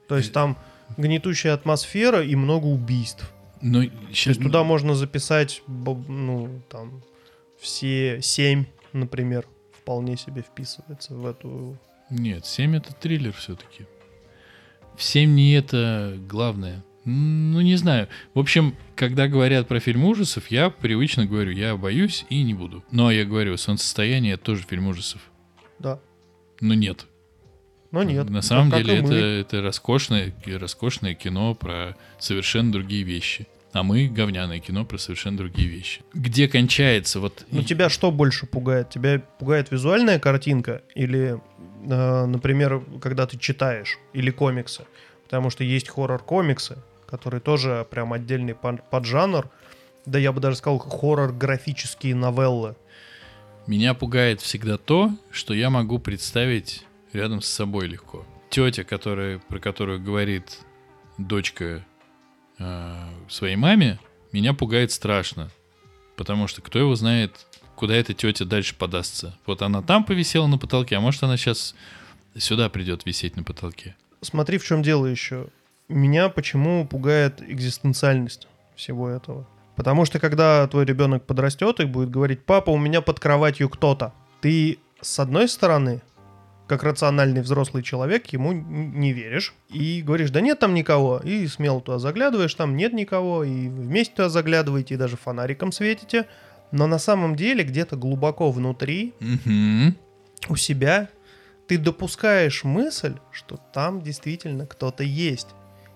[0.07, 0.57] То есть там
[0.95, 3.29] гнетущая атмосфера и много убийств.
[3.61, 7.01] Ну, То щас- есть туда можно записать, ну, там,
[7.59, 11.77] все семь, например, вполне себе вписывается в эту...
[12.09, 13.85] Нет, 7 это триллер все-таки.
[14.95, 16.83] В 7 не это главное.
[17.05, 18.09] Ну, не знаю.
[18.33, 22.83] В общем, когда говорят про фильм ужасов, я привычно говорю, я боюсь и не буду.
[22.91, 25.21] Но я говорю, солнцестояние это тоже фильм ужасов.
[25.79, 26.01] Да.
[26.59, 27.05] Но нет.
[27.91, 28.29] Но нет.
[28.29, 29.15] На самом деле это, мы.
[29.15, 33.47] это роскошное, роскошное кино про совершенно другие вещи.
[33.73, 36.01] А мы говняное кино про совершенно другие вещи.
[36.13, 37.45] Где кончается вот...
[37.51, 38.89] Ну, тебя что больше пугает?
[38.89, 41.39] Тебя пугает визуальная картинка или,
[41.85, 44.85] э, например, когда ты читаешь, или комиксы?
[45.25, 46.77] Потому что есть хоррор-комиксы,
[47.07, 49.49] которые тоже прям отдельный под- поджанр.
[50.05, 52.75] Да я бы даже сказал, хоррор-графические новеллы.
[53.67, 58.25] Меня пугает всегда то, что я могу представить рядом с собой легко.
[58.49, 60.59] Тетя, которая, про которую говорит
[61.17, 61.85] дочка
[63.29, 63.99] своей маме,
[64.31, 65.49] меня пугает страшно.
[66.15, 69.37] Потому что кто его знает, куда эта тетя дальше подастся.
[69.45, 71.75] Вот она там повисела на потолке, а может она сейчас
[72.35, 73.95] сюда придет висеть на потолке.
[74.21, 75.47] Смотри, в чем дело еще.
[75.87, 79.47] Меня почему пугает экзистенциальность всего этого.
[79.75, 84.13] Потому что когда твой ребенок подрастет и будет говорить, папа, у меня под кроватью кто-то,
[84.41, 86.01] ты с одной стороны,
[86.67, 91.81] как рациональный взрослый человек, ему не веришь и говоришь, да нет там никого, и смело
[91.81, 96.25] туда заглядываешь, там нет никого, и вместе туда заглядываете, и даже фонариком светите,
[96.71, 99.95] но на самом деле где-то глубоко внутри Мгм.
[100.49, 101.09] у себя
[101.67, 105.49] ты допускаешь мысль, что там действительно кто-то есть.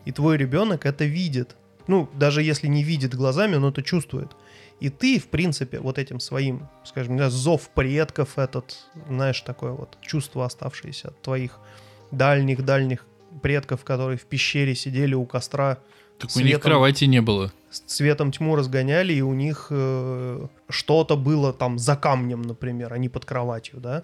[0.06, 1.56] И твой ребенок это видит.
[1.88, 4.32] Ну, даже если не видит глазами, он это чувствует.
[4.80, 8.78] И ты, в принципе, вот этим своим, скажем, зов предков этот,
[9.10, 11.60] знаешь, такое вот чувство, оставшееся от твоих
[12.12, 13.06] дальних-дальних
[13.42, 15.78] предков, которые в пещере сидели у костра,
[16.18, 16.62] Так у них Светом.
[16.62, 17.52] кровати не было.
[17.70, 22.98] с цветом тьму разгоняли, и у них э, что-то было там за камнем, например, а
[22.98, 24.04] не под кроватью, да.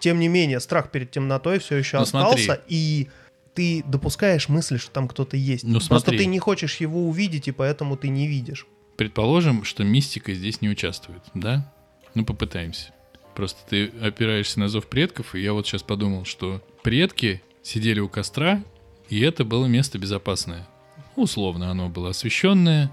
[0.00, 2.62] Тем не менее, страх перед темнотой все еще Ну, остался, смотри.
[2.68, 3.08] и
[3.54, 5.64] ты допускаешь мысль, что там кто-то есть.
[5.64, 6.18] Ну, Просто смотри.
[6.18, 8.66] ты не хочешь его увидеть, и поэтому ты не видишь.
[8.96, 11.72] Предположим, что мистика здесь не участвует, да?
[12.14, 12.92] Ну, попытаемся.
[13.34, 18.08] Просто ты опираешься на зов предков, и я вот сейчас подумал, что предки сидели у
[18.08, 18.62] костра,
[19.08, 20.68] и это было место безопасное.
[21.16, 22.90] Условно, оно было освещенное,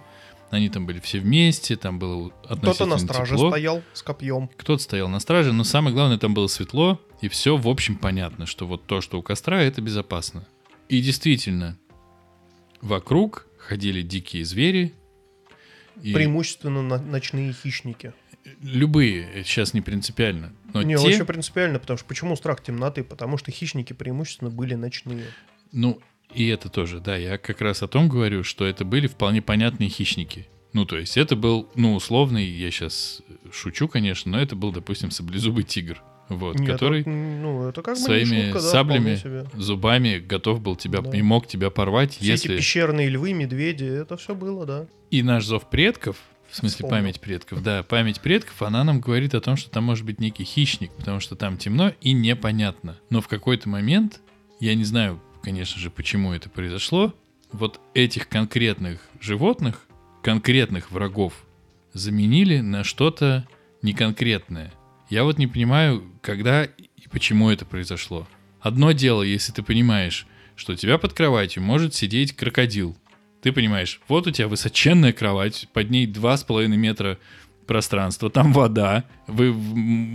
[0.51, 3.49] они там были все вместе, там было Кто-то относительно на страже тепло.
[3.49, 4.49] стоял с копьем.
[4.57, 8.45] Кто-то стоял на страже, но самое главное, там было светло, и все, в общем, понятно,
[8.45, 10.45] что вот то, что у костра, это безопасно.
[10.89, 11.77] И действительно,
[12.81, 14.93] вокруг ходили дикие звери.
[16.01, 18.13] И Преимущественно на- ночные хищники.
[18.61, 20.51] любые, сейчас не принципиально.
[20.73, 23.03] Но не, те, очень принципиально, потому что почему страх темноты?
[23.03, 25.25] Потому что хищники преимущественно были ночные.
[25.71, 26.01] ну,
[26.33, 29.89] и это тоже, да, я как раз о том говорю, что это были вполне понятные
[29.89, 30.47] хищники.
[30.73, 35.11] Ну, то есть это был, ну, условный, я сейчас шучу, конечно, но это был, допустим,
[35.11, 39.19] саблезубый тигр, вот, Нет, который это, ну, это как своими шутка, да, саблями,
[39.53, 41.17] зубами готов был тебя Да.
[41.17, 42.53] и мог тебя порвать, Все если...
[42.53, 44.85] эти пещерные львы, медведи, это все было, да.
[45.09, 46.15] И наш зов предков,
[46.49, 46.95] в смысле Вспомнил.
[46.97, 50.45] память предков, да, память предков, она нам говорит о том, что там может быть некий
[50.45, 52.97] хищник, потому что там темно и непонятно.
[53.09, 54.21] Но в какой-то момент,
[54.61, 57.13] я не знаю, конечно же, почему это произошло,
[57.51, 59.87] вот этих конкретных животных,
[60.23, 61.33] конкретных врагов,
[61.93, 63.47] заменили на что-то
[63.81, 64.71] неконкретное.
[65.09, 68.27] Я вот не понимаю, когда и почему это произошло.
[68.61, 72.95] Одно дело, если ты понимаешь, что у тебя под кроватью может сидеть крокодил.
[73.41, 77.17] Ты понимаешь, вот у тебя высоченная кровать, под ней 2,5 метра
[77.65, 79.55] пространства, там вода, вы,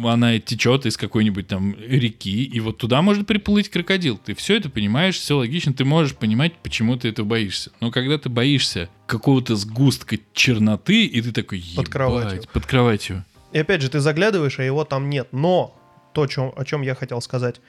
[0.09, 4.19] она течет из какой-нибудь там реки, и вот туда может приплыть крокодил.
[4.19, 7.71] Ты все это понимаешь, все логично, ты можешь понимать, почему ты этого боишься.
[7.81, 12.33] Но когда ты боишься какого-то сгустка черноты, и ты такой, Под кроватью.
[12.37, 13.25] «Ебать, Под кроватью.
[13.53, 15.29] И опять же, ты заглядываешь, а его там нет.
[15.33, 15.75] Но
[16.13, 17.61] то, чё- о чем я хотел сказать,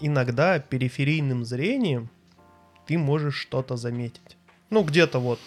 [0.00, 2.08] иногда периферийным зрением
[2.86, 4.36] ты можешь что-то заметить.
[4.70, 5.38] Ну, где-то вот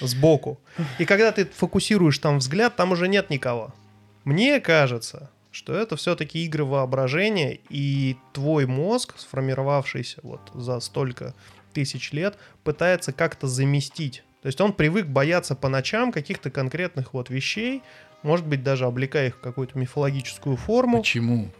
[0.00, 0.60] сбоку.
[0.98, 3.74] И когда ты фокусируешь там взгляд, там уже нет никого.
[4.24, 11.34] Мне кажется, что это все-таки игры воображения, и твой мозг, сформировавшийся вот за столько
[11.72, 14.22] тысяч лет, пытается как-то заместить.
[14.42, 17.82] То есть он привык бояться по ночам каких-то конкретных вот вещей,
[18.22, 20.98] может быть, даже облекая их в какую-то мифологическую форму.
[20.98, 21.50] Почему?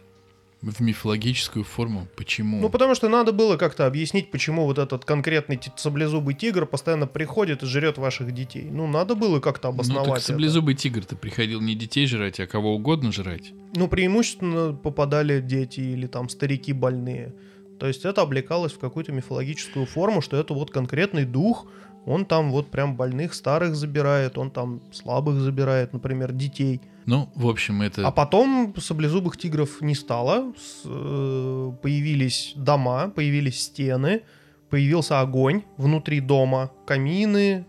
[0.67, 2.07] В мифологическую форму.
[2.17, 2.59] Почему?
[2.59, 7.63] Ну, потому что надо было как-то объяснить, почему вот этот конкретный саблезубый тигр постоянно приходит
[7.63, 8.67] и жрет ваших детей.
[8.69, 10.25] Ну, надо было как-то ну, обосновать так это.
[10.25, 13.53] саблезубый тигр-то приходил не детей жрать, а кого угодно жрать.
[13.75, 17.33] Ну, преимущественно попадали дети или там старики больные.
[17.79, 21.67] То есть это облекалось в какую-то мифологическую форму, что это вот конкретный дух,
[22.05, 26.81] он там вот прям больных старых забирает, он там слабых забирает, например, детей.
[27.07, 28.05] Ну, в общем, это...
[28.05, 34.23] А потом саблезубых тигров не стало, э, появились дома, появились стены,
[34.69, 37.65] появился огонь внутри дома, камины,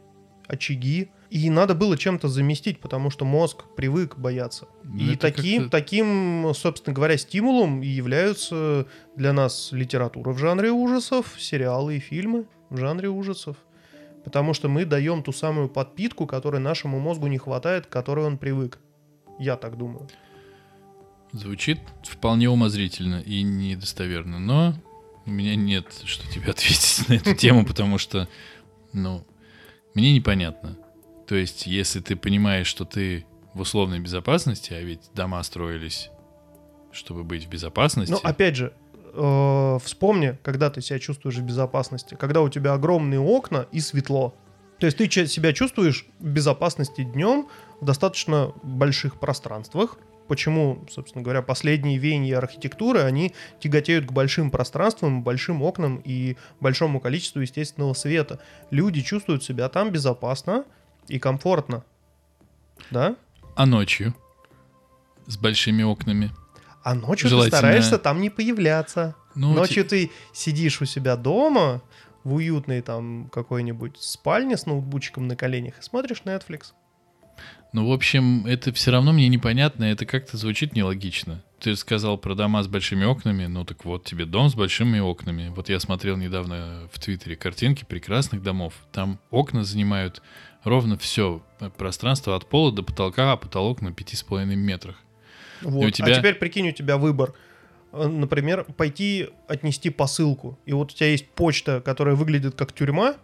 [0.49, 1.11] очаги.
[1.31, 4.67] И надо было чем-то заместить, потому что мозг привык бояться.
[4.83, 11.37] Ну, И таким, таким, собственно говоря, стимулом и являются для нас литература в жанре ужасов,
[11.39, 13.57] сериалы и фильмы в жанре ужасов.
[14.25, 18.37] Потому что мы даем ту самую подпитку, которой нашему мозгу не хватает, к которой он
[18.37, 18.81] привык.
[19.39, 20.09] Я так думаю.
[21.33, 24.75] Звучит вполне умозрительно и недостоверно, но
[25.27, 28.29] у меня нет, что тебе ответить на эту тему, потому что,
[28.93, 29.25] ну,
[29.95, 30.77] мне непонятно.
[31.27, 36.11] То есть, если ты понимаешь, что ты в условной безопасности, а ведь дома строились,
[36.93, 38.13] чтобы быть в безопасности.
[38.13, 38.73] Но опять же,
[39.13, 44.35] э, вспомни, когда ты себя чувствуешь в безопасности, когда у тебя огромные окна и светло.
[44.79, 47.49] То есть ты себя чувствуешь в безопасности днем
[47.81, 49.99] в достаточно больших пространствах.
[50.27, 57.01] Почему, собственно говоря, последние веяния архитектуры, они тяготеют к большим пространствам, большим окнам и большому
[57.01, 58.39] количеству естественного света.
[58.71, 60.65] Люди чувствуют себя там безопасно
[61.07, 61.83] и комфортно.
[62.91, 63.17] Да?
[63.55, 64.15] А ночью?
[65.27, 66.31] С большими окнами?
[66.83, 69.15] А ночью Желательно- ты стараешься там не появляться.
[69.35, 71.81] Ну, Ночью те- ты сидишь у себя дома
[72.25, 76.73] в уютной там какой-нибудь спальне с ноутбучиком на коленях и смотришь Netflix.
[77.73, 81.43] Ну, в общем, это все равно мне непонятно, это как-то звучит нелогично.
[81.61, 85.49] Ты сказал про дома с большими окнами, ну так вот тебе дом с большими окнами.
[85.55, 88.75] Вот я смотрел недавно в Твиттере картинки прекрасных домов.
[88.93, 90.23] Там окна занимают
[90.65, 91.43] ровно все
[91.77, 94.97] пространство от пола до потолка, а потолок на 5,5 метрах.
[95.63, 95.85] Вот.
[95.85, 97.35] у тебя- А теперь прикинь, у тебя выбор.
[97.93, 100.59] Э, Например, пойти отнести посылку.
[100.65, 103.17] И вот у тебя есть почта, которая выглядит как тюрьма,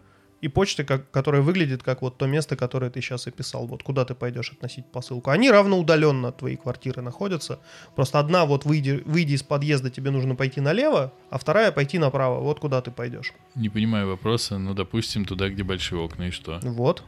[0.44, 3.66] и почта, как, которая выглядит как вот то место, которое ты сейчас описал.
[3.66, 5.30] Вот куда ты пойдешь относить посылку.
[5.30, 7.61] Они равноудаленно от твоей квартиры находятся.
[7.96, 12.40] Просто одна вот выйди, выйди из подъезда, тебе нужно пойти налево, а вторая пойти направо.
[12.40, 13.33] Вот куда ты пойдешь.
[13.54, 16.61] Не понимаю вопроса, ну, допустим, туда, где большие окна, и что?
[16.62, 17.02] Вот.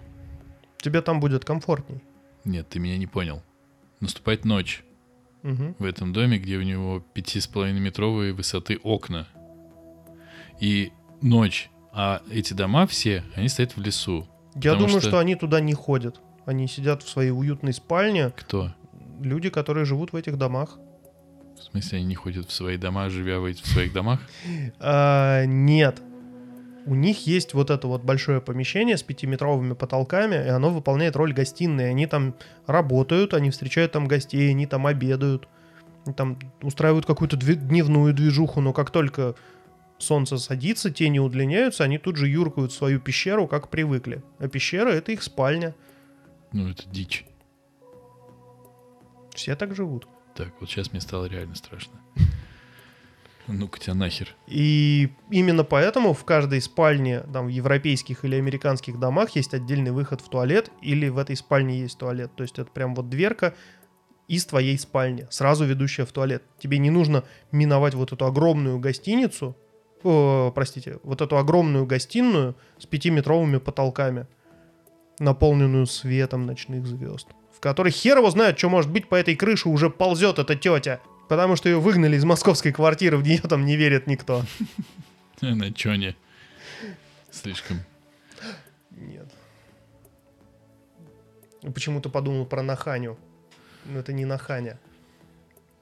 [0.79, 2.01] Тебе там будет комфортней.
[2.45, 3.43] Нет, ты меня не понял.
[4.01, 4.83] Наступает ночь
[5.43, 5.77] Мгм.
[5.79, 9.27] в этом доме, где у него 5,5 метровые высоты окна.
[10.59, 14.27] И ночь, а эти дома все, они стоят в лесу.
[14.55, 15.19] Я думаю, что- что...
[15.19, 16.21] они туда не ходят.
[16.45, 18.31] Они сидят в своей уютной спальне.
[18.37, 18.73] Кто?
[19.21, 20.79] Люди, которые живут в этих домах.
[21.59, 24.21] В смысле, они не ходят в свои дома, живя в эти- в своих домах?
[24.79, 26.01] А, нет.
[26.85, 31.33] У них есть вот это вот большое помещение с пятиметровыми потолками, и оно выполняет роль
[31.33, 31.91] гостиной.
[31.91, 32.35] Они там
[32.67, 35.49] работают, они встречают там гостей, они там обедают,
[36.17, 39.35] там устраивают какую-то дневную движуху, но как только
[39.99, 44.23] солнце садится, тени удлиняются, они тут же юркают в свою пещеру, как привыкли.
[44.39, 45.75] А пещера— это их спальня.
[46.53, 47.27] Ну, это дичь.
[49.35, 50.07] Все так живут.
[50.35, 52.01] Так, вот сейчас мне стало реально страшно.
[53.49, 54.35] Ну-ка тебя нахер.
[54.49, 60.21] И именно поэтому в каждой спальне, там, в европейских или американских домах есть отдельный выход
[60.21, 62.33] в туалет, или в этой спальне есть туалет.
[62.35, 63.55] То есть это прям вот дверка
[64.27, 66.43] из твоей спальни, сразу ведущая в туалет.
[66.59, 69.57] Тебе не нужно миновать вот эту огромную гостиницу,
[70.03, 74.27] о, простите, вот эту огромную гостиную с пятиметровыми потолками,
[75.19, 79.69] наполненную светом ночных звезд, в которой хер его знает, что может быть по этой крыше
[79.69, 81.01] уже ползет эта тетя.
[81.29, 84.45] Потому что ее выгнали из московской квартиры, в нее там не верит никто.
[85.41, 86.15] На чё не?
[87.33, 87.79] Слишком.
[88.91, 89.27] Нет.
[91.63, 93.19] Почему-то подумал про Наханю.
[93.87, 94.79] Но это не Наханя.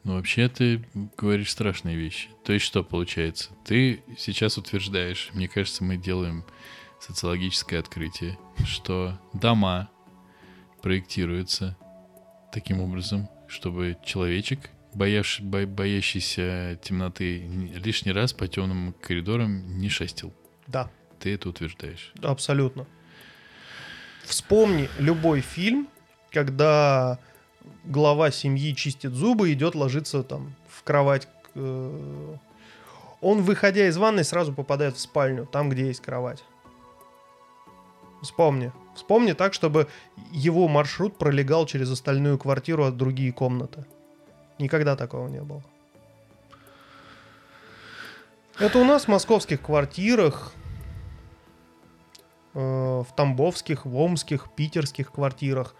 [0.05, 0.85] Ну, вообще ты
[1.17, 2.29] говоришь страшные вещи.
[2.45, 3.51] То есть что получается?
[3.65, 6.45] Ты сейчас утверждаешь, мне кажется, мы делаем
[7.01, 9.89] социологическое открытие, что дома
[10.83, 11.77] проектируются
[12.53, 19.89] таким образом, чтобы человечек, боявший, бо- боящийся темноты, ни- лишний раз по темным коридорам не
[19.89, 20.35] шастил.
[20.67, 22.13] Да, Ты это утверждаешь.
[22.23, 22.87] абсолютно.
[24.25, 25.89] Вспомни любой фильм,
[26.31, 27.19] когда
[27.85, 31.29] глава семьи чистит зубы, идет ложиться там в кровать.
[31.55, 32.37] э,
[33.21, 36.43] Он, выходя из ванной, сразу попадает в спальню, там, где есть кровать.
[38.23, 38.73] Вспомни.
[38.95, 39.89] Вспомни так, чтобы
[40.31, 43.85] его маршрут пролегал через остальную квартиру от другие комнаты.
[44.59, 45.63] Никогда такого не было.
[48.59, 50.53] Это у нас в московских квартирах,
[52.55, 55.75] э, в тамбовских, в омских, питерских квартирах.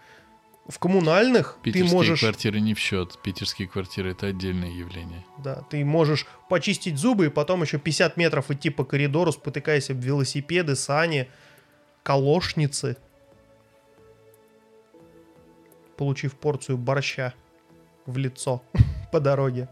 [0.67, 3.19] В коммунальных ты Питерские можешь, квартиры не в счет.
[3.21, 5.23] Питерские квартиры это отдельное явление.
[5.37, 9.99] да, ты можешь почистить зубы и потом еще 50 метров идти по коридору, спотыкаясь об
[9.99, 11.29] велосипеды, сани,
[12.01, 12.97] колошницы,
[15.97, 17.35] получив порцию борща
[18.07, 18.63] в лицо
[19.11, 19.69] по дороге.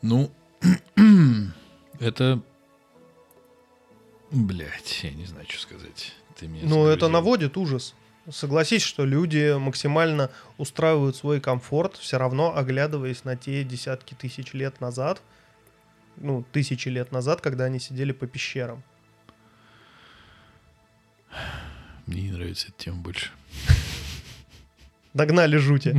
[0.00, 0.30] Ну,
[1.98, 2.40] это...
[4.30, 6.14] Блять, я не знаю, что сказать.
[6.36, 7.96] Ты меня Ну, это наводит ужас.
[8.30, 14.80] Согласись, что люди максимально устраивают свой комфорт, все равно оглядываясь на те десятки тысяч лет
[14.80, 15.20] назад,
[16.16, 18.82] ну, тысячи лет назад, когда они сидели по пещерам.
[22.06, 23.30] Мне не нравится эта тема больше.
[25.14, 25.96] Догнали жути.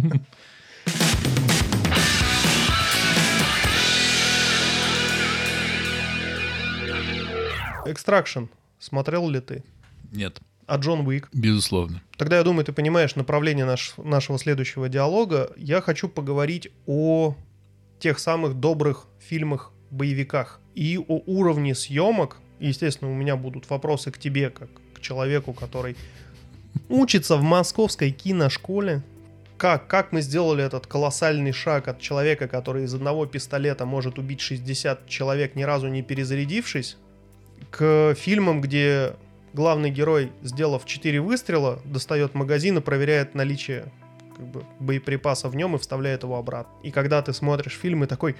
[7.85, 8.45] Extraction.
[8.79, 9.63] Смотрел ли ты?
[10.11, 10.39] Нет,
[10.71, 11.27] А Джон Уик?
[11.33, 12.01] безусловно.
[12.15, 15.51] Тогда, я думаю, ты понимаешь направление наш- нашего следующего диалога.
[15.57, 17.35] Я хочу поговорить о
[17.99, 22.37] тех самых добрых фильмах-боевиках и о уровне съемок.
[22.61, 25.97] Естественно, у меня будут вопросы к тебе, как к человеку, который
[26.87, 29.01] учится в московской киношколе.
[29.57, 34.39] Как, как мы сделали этот колоссальный шаг от человека, который из одного пистолета может убить
[34.39, 36.95] 60 человек, ни разу не перезарядившись,
[37.71, 39.15] к фильмам, где
[39.53, 43.91] главный герой, сделав 4 выстрела, достает магазин и проверяет наличие
[44.35, 46.73] как бы, боеприпаса в нем и вставляет его обратно.
[46.83, 48.35] И когда ты смотришь фильм и такой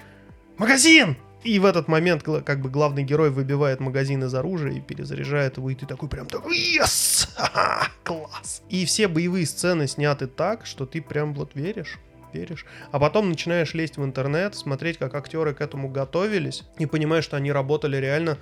[0.58, 5.56] «Магазин!» И в этот момент как бы главный герой выбивает магазин из оружия и перезаряжает
[5.56, 7.28] его, и ты такой прям такой «Yes!
[7.34, 7.88] Ха-ха!
[8.04, 11.98] Класс!» И все боевые сцены сняты так, что ты прям вот веришь
[12.32, 12.64] веришь.
[12.90, 17.36] А потом начинаешь лезть в интернет, смотреть, как актеры к этому готовились, и понимаешь, что
[17.36, 18.38] они работали реально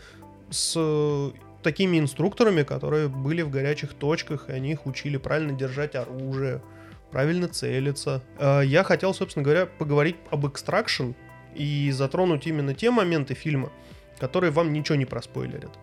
[0.51, 1.33] с
[1.63, 6.63] такими инструкторами, которые были в горячих точках, и они их учили правильно держать оружие,
[7.11, 8.23] правильно целиться.
[8.39, 11.13] Э, Я хотел, собственно говоря, поговорить об экстракшн
[11.55, 13.71] и затронуть именно те моменты фильма,
[14.19, 15.79] которые вам ничего не проспойлерят.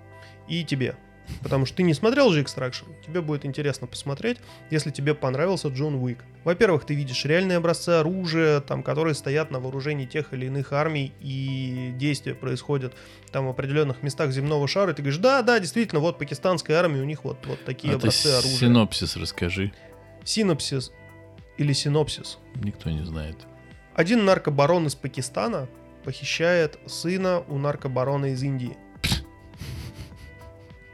[0.47, 0.95] И тебе.
[1.43, 4.38] Потому что ты не смотрел же Extraction, тебе будет интересно посмотреть,
[4.69, 6.23] если тебе понравился Джон Уик.
[6.43, 11.13] Во-первых, ты видишь реальные образцы оружия, там, которые стоят на вооружении тех или иных армий,
[11.19, 12.93] и действия происходят
[13.32, 17.01] там в определенных местах земного шара, и ты говоришь, да, да, действительно, вот пакистанская армия,
[17.01, 18.57] у них вот, вот такие А ты образцы оружия.
[18.57, 19.73] синопсис расскажи.
[20.23, 20.91] Синопсис
[21.57, 22.38] или синопсис.
[22.55, 23.38] Никто не знает.
[23.95, 25.67] Один наркобарон из Пакистана
[26.03, 28.78] похищает сына у наркобарона из Индии.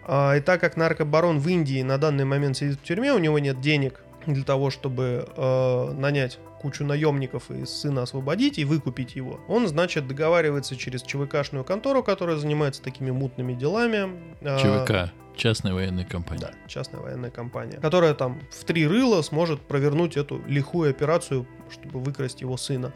[0.05, 3.39] А, и так как наркобарон в Индии на данный момент сидит в тюрьме, у него
[3.39, 9.39] нет денег для того, чтобы э, нанять кучу наемников и сына освободить и выкупить его.
[9.49, 14.11] Он, значит, договаривается через ЧВКшную контору, которая занимается такими мутными делами.
[14.41, 15.13] А, ЧВК.
[15.35, 16.41] Частная военная компания.
[16.41, 21.99] да, частная военная компания, которая там в три рыла сможет провернуть эту лихую операцию, чтобы
[21.99, 22.93] выкрасть его сына.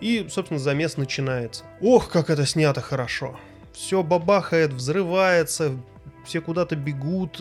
[0.00, 1.64] И, собственно, замес начинается.
[1.80, 3.36] Ох, как это снято хорошо.
[3.72, 5.76] Все бабахает, взрывается,
[6.24, 7.40] все куда-то бегут.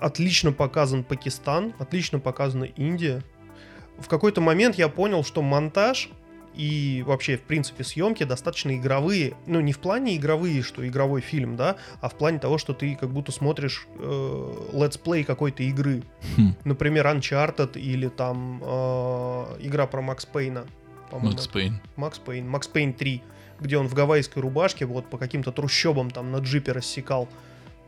[0.00, 3.22] Отлично показан Пакистан, отлично показана Индия.
[3.98, 6.10] В какой-то момент я понял, что монтаж
[6.54, 9.34] и вообще, в принципе, съемки достаточно игровые.
[9.46, 12.94] Ну, не в плане игровые, что игровой фильм, да, а в плане того, что ты
[12.94, 16.02] как будто смотришь э, летсплей какой-то игры.
[16.36, 16.54] Хм.
[16.64, 20.66] Например, Uncharted или там э, игра про Макс Пейна.
[21.10, 21.80] Макс Пейн.
[21.96, 22.48] Макс Пейн.
[22.48, 23.22] Макс Пейн 3,
[23.60, 27.28] где он в гавайской рубашке вот по каким-то трущобам там на джипе рассекал.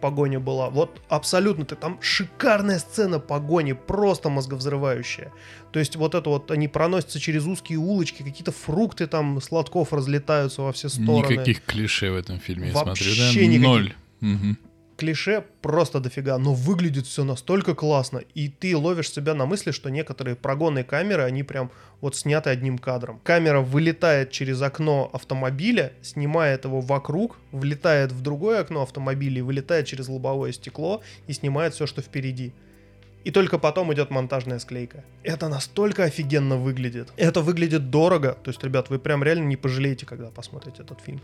[0.01, 0.69] Погоня была.
[0.71, 5.33] Вот абсолютно ты там шикарная сцена погони, просто мозговзрывающая.
[5.73, 10.63] То есть вот это вот они проносятся через узкие улочки, какие-то фрукты там сладков разлетаются
[10.63, 11.33] во все стороны.
[11.33, 13.47] Никаких клише в этом фильме, я Вообще смотрю, да?
[13.47, 13.63] никаких.
[13.63, 13.95] Ноль.
[14.21, 14.59] Мгм.
[14.97, 19.91] Клише просто дофига, но выглядит все настолько классно, и ты ловишь себя на мысли, что
[19.91, 21.71] некоторые прогонные камеры, они прям
[22.01, 23.21] вот сняты одним кадром.
[23.25, 29.87] Камера вылетает через окно автомобиля, снимает его вокруг, влетает в другое окно автомобиля и вылетает
[29.87, 32.53] через лобовое стекло и снимает все, что впереди.
[33.25, 35.03] И только потом идет монтажная склейка.
[35.23, 37.09] Это настолько офигенно выглядит.
[37.17, 38.37] Это выглядит дорого.
[38.45, 41.23] То есть, ребят, вы прям реально не пожалеете, когда посмотрите этот фильм.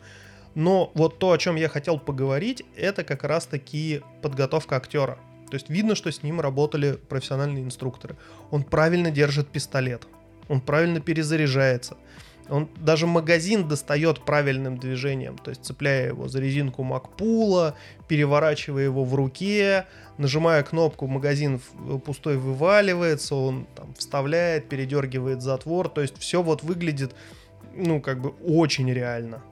[0.55, 5.19] Но вот то, о чем я хотел поговорить, это как раз-таки подготовка актера.
[5.51, 8.17] То есть видно, что с ним работали профессиональные инструкторы.
[8.51, 10.07] Он правильно держит пистолет.
[10.49, 11.97] Он правильно перезаряжается.
[12.49, 17.77] Он даже магазин достает правильным движением, то есть цепляя его за резинку Макпула,
[18.09, 19.87] переворачивая его в руке,
[20.19, 26.65] нажимая кнопку, магазин в- пустой вываливается, он там вставляет, передергивает затвор, то есть все вот
[26.65, 27.15] выглядит,
[27.77, 29.45] ну, как бы очень реально.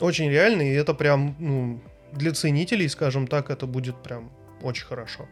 [0.00, 1.80] Очень реально, и это прям, ну,
[2.12, 4.30] для ценителей, скажем так, это будет прям
[4.62, 5.28] очень хорошо.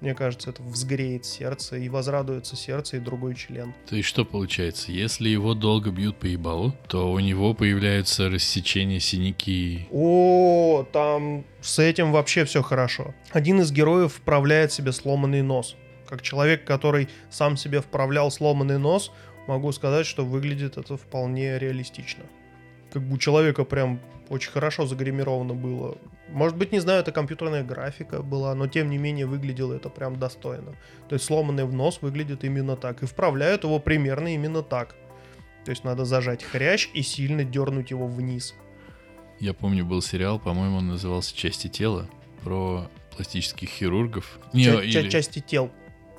[0.00, 3.74] Мне кажется, это взгреет сердце и возрадуется сердце и другой член.
[3.86, 4.92] То есть что получается?
[4.92, 9.86] Если его долго бьют по ебалу, то у него появляются рассечения, синяки.
[9.92, 13.14] О, там с этим вообще все хорошо.
[13.30, 15.76] Один из героев вправляет себе сломанный нос.
[16.08, 19.12] Как человек, который сам себе вправлял сломанный нос,
[19.46, 22.24] могу сказать, что выглядит это вполне реалистично.
[22.92, 25.96] Как бы у человека прям очень хорошо загримировано было.
[26.28, 30.18] Может быть, не знаю, это компьютерная графика была, но тем не менее выглядело это прям
[30.18, 30.76] достойно.
[31.08, 33.02] То есть сломанный в нос выглядит именно так.
[33.02, 34.94] И вправляют его примерно именно так.
[35.64, 38.54] То есть надо зажать хрящ и сильно дернуть его вниз.
[39.40, 42.08] Я помню, был сериал, по-моему, он назывался «Части тела»,
[42.44, 44.38] про пластических хирургов.
[44.52, 45.70] Не, Ча- или части тел,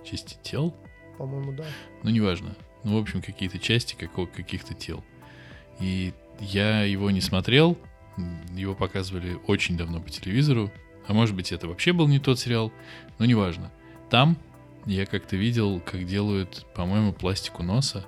[0.03, 0.75] части тел?
[1.17, 1.65] по-моему, да.
[2.03, 2.55] Ну, неважно.
[2.83, 5.03] Ну, в общем, какие-то части какого- каких-то тел.
[5.79, 7.77] И я его не смотрел.
[8.53, 10.71] Его показывали очень давно по телевизору.
[11.07, 12.73] А может быть, это вообще был не тот сериал.
[13.19, 13.71] Но неважно.
[14.09, 14.37] Там
[14.85, 18.05] я как-то видел, как делают, по-моему, пластику носа.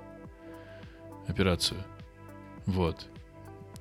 [1.28, 1.84] Операцию.
[2.66, 3.08] Вот.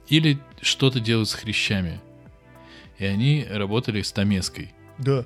[0.09, 2.01] Или что-то делают с хрящами.
[2.99, 4.73] И они работали с Томеской.
[4.99, 5.25] Да.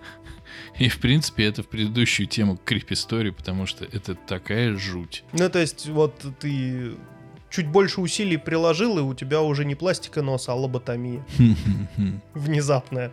[0.78, 5.24] И, в принципе, это в предыдущую тему крипи-стори, потому что это такая жуть.
[5.32, 6.96] Ну, то есть, вот ты
[7.50, 11.24] чуть больше усилий приложил, и у тебя уже не пластика носа, а лоботомия.
[12.34, 13.12] Внезапная.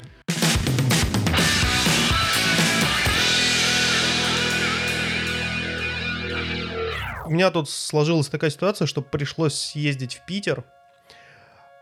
[7.26, 10.66] У меня тут сложилась такая ситуация, что пришлось съездить в Питер.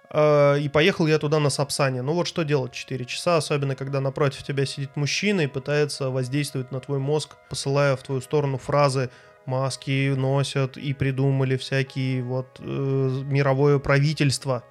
[0.09, 2.01] Э, и поехал я туда на Сапсане.
[2.01, 6.71] Ну вот что делать 4 часа, особенно когда напротив тебя сидит мужчина и пытается воздействовать
[6.71, 9.09] на твой мозг, посылая в твою сторону фразы
[9.45, 14.63] маски носят и придумали всякие вот э, мировое правительство.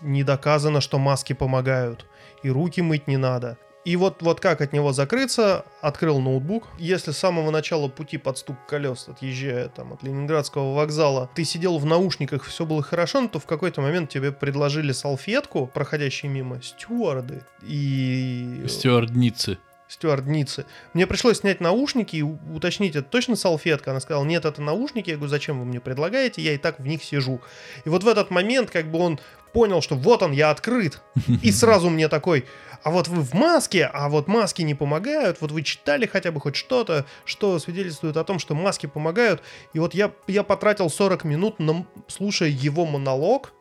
[0.00, 2.06] Не доказано, что маски помогают.
[2.42, 3.58] И руки мыть не надо.
[3.86, 6.64] И вот, вот как от него закрыться, открыл ноутбук.
[6.76, 11.78] Если с самого начала пути под стук колес, отъезжая там от Ленинградского вокзала, ты сидел
[11.78, 16.60] в наушниках, все было хорошо, но то в какой-то момент тебе предложили салфетку, проходящие мимо,
[16.62, 19.58] стюарды и Стюардницы.
[19.88, 20.66] Стюардницы.
[20.94, 23.90] Мне пришлось снять наушники и уточнить, это точно салфетка?
[23.90, 25.10] Она сказала, нет, это наушники.
[25.10, 26.42] Я говорю, зачем вы мне предлагаете?
[26.42, 27.40] Я и так в них сижу.
[27.84, 29.20] И вот в этот момент как бы он
[29.52, 31.00] понял, что вот он, я открыт.
[31.42, 32.44] И сразу мне такой,
[32.82, 36.40] а вот вы в маске, а вот маски не помогают, вот вы читали хотя бы
[36.40, 39.42] хоть что-то, что свидетельствует о том, что маски помогают.
[39.72, 43.52] И вот я, я потратил 40 минут, на, слушая его монолог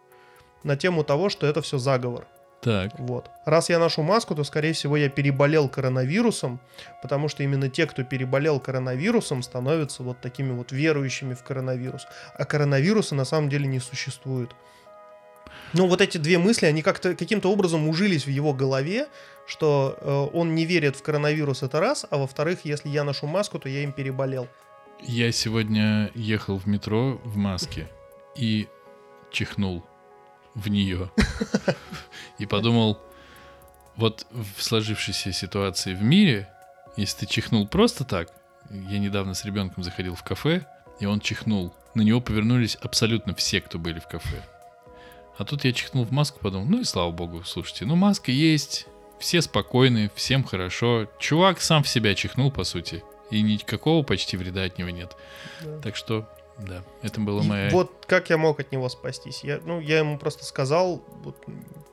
[0.64, 2.28] на тему того, что это все заговор.
[2.66, 2.94] Так.
[2.98, 3.30] Вот.
[3.46, 6.60] Раз я ношу маску, то, скорее всего, я переболел коронавирусом,
[7.04, 12.08] потому что именно те, кто переболел коронавирусом, становятся вот такими вот верующими в коронавирус.
[12.34, 14.50] А коронавируса на самом деле не существует.
[15.74, 19.10] Ну, вот эти две мысли, они как-то каким-то образом ужились в его голове,
[19.46, 23.60] что э, он не верит в коронавирус, это раз, а во-вторых, если я ношу маску,
[23.60, 24.48] то я им переболел.
[25.04, 27.88] Я сегодня ехал в метро в маске
[28.36, 28.68] и
[29.32, 29.84] чихнул
[30.56, 31.12] в нее.
[32.40, 33.00] И подумал,
[33.96, 36.50] вот в сложившейся ситуации в мире,
[36.98, 38.30] если ты чихнул просто так,
[38.70, 40.66] я недавно с ребенком заходил в кафе,
[41.00, 41.74] и он чихнул.
[41.94, 44.44] На него повернулись абсолютно все, кто были в кафе.
[45.38, 48.88] А тут я чихнул в маску, подумал, ну и слава богу, слушайте, ну маска есть,
[49.20, 51.08] все спокойны, всем хорошо.
[51.20, 55.16] Чувак сам в себя чихнул, по сути, и никакого почти вреда от него нет.
[55.62, 55.80] Да.
[55.82, 56.30] Так что,
[56.60, 57.70] да, это была И моя...
[57.70, 59.42] Вот как я мог от него спастись?
[59.44, 61.36] Я, ну, я ему просто сказал, вот,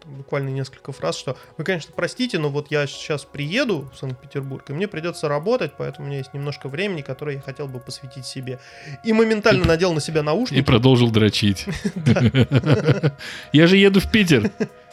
[0.05, 4.73] буквально несколько фраз, что вы, конечно, простите, но вот я сейчас приеду в Санкт-Петербург, и
[4.73, 8.61] мне придется работать, поэтому у меня есть немножко времени, которое я хотел бы посвятить себе.
[9.05, 10.63] И моментально надел на себя И наушники.
[10.63, 11.67] продолжил дрочить.
[13.53, 14.51] Я же еду в Питер.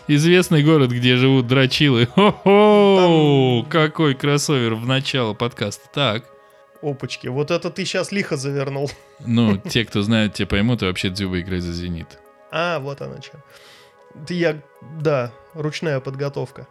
[0.08, 2.08] Известный город, где живут дрочилы.
[2.08, 3.64] Хо-хо!
[3.70, 5.88] Какой кроссовер в начало подкаста.
[5.94, 6.24] Так.
[6.82, 8.90] Опачки, вот это ты сейчас лихо завернул.
[9.20, 12.20] Ну, те, кто знает, те поймут, и вообще Дзюба играет за «Зенит».
[12.52, 13.44] А, вот она что.
[14.30, 14.62] Я,
[15.00, 16.68] да, ручная подготовка.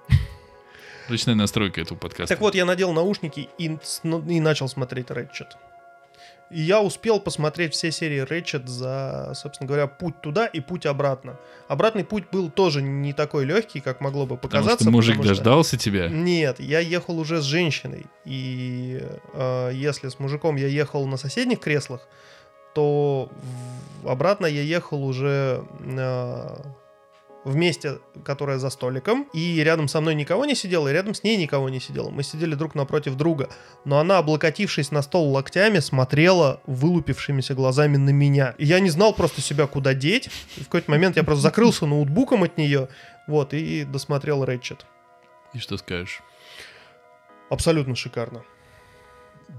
[1.09, 2.35] Ручная настройка этого подкаста.
[2.35, 5.49] Так вот, я надел наушники и, ну, и начал смотреть Ratchet.
[6.51, 11.39] И я успел посмотреть все серии Ratchet за, собственно говоря, путь туда и путь обратно.
[11.69, 14.85] Обратный путь был тоже не такой легкий, как могло бы Потому показаться.
[14.85, 16.09] что мужик потому что- дождался тебя.
[16.09, 18.07] Нет, я ехал уже с женщиной.
[18.25, 19.03] И
[19.35, 22.09] э, если с мужиком я ехал на соседних креслах,
[22.75, 23.31] то
[24.03, 26.57] в- обратно я ехал уже э,
[27.49, 29.29] в месте, которое за столиком.
[29.33, 32.11] И рядом со мной никого не сидело, и рядом с ней никого не сидело.
[32.11, 33.49] Мы сидели друг напротив друга.
[33.85, 38.55] Но она, облокотившись на стол локтями, смотрела вылупившимися глазами на меня.
[38.59, 40.29] И я не знал просто себя куда деть.
[40.57, 42.89] И в какой-то момент я просто закрылся ноутбуком от нее.
[43.27, 44.87] Вот, и досмотрел Рэтчет.
[45.55, 46.21] И что скажешь?
[47.51, 48.43] Абсолютно шикарно.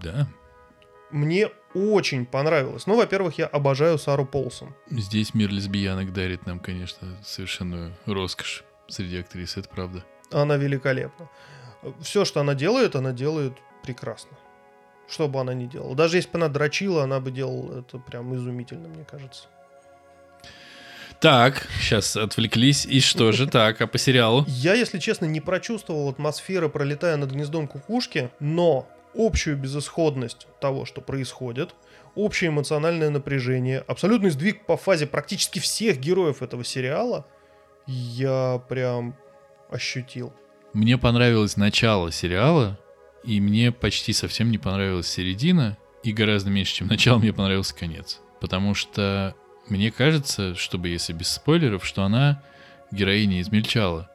[0.01, 0.27] Да.
[1.11, 2.87] Мне очень понравилось.
[2.87, 4.73] Ну, во-первых, я обожаю Сару Полсон.
[4.89, 10.03] Здесь мир лесбиянок дарит нам, конечно, совершенную роскошь среди актрис, это правда.
[10.31, 11.29] Она великолепна.
[12.01, 13.53] Все, что она делает, она делает
[13.83, 14.37] прекрасно.
[15.07, 15.95] Что бы она ни делала.
[15.95, 19.47] Даже если бы она дрочила, она бы делала это прям изумительно, мне кажется.
[21.19, 22.85] Так, сейчас отвлеклись.
[22.85, 24.45] И что же так, а по сериалу?
[24.47, 31.01] Я, если честно, не прочувствовал атмосферы, пролетая над гнездом кукушки, но общую безысходность того, что
[31.01, 31.75] происходит,
[32.15, 37.25] общее эмоциональное напряжение, абсолютный сдвиг по фазе практически всех героев этого сериала,
[37.87, 39.15] я прям
[39.69, 40.33] ощутил.
[40.73, 42.79] Мне понравилось начало сериала,
[43.23, 48.19] и мне почти совсем не понравилась середина, и гораздо меньше, чем начало, мне понравился конец.
[48.39, 49.35] Потому что
[49.67, 52.41] мне кажется, чтобы если без спойлеров, что она
[52.91, 54.09] героиня измельчала.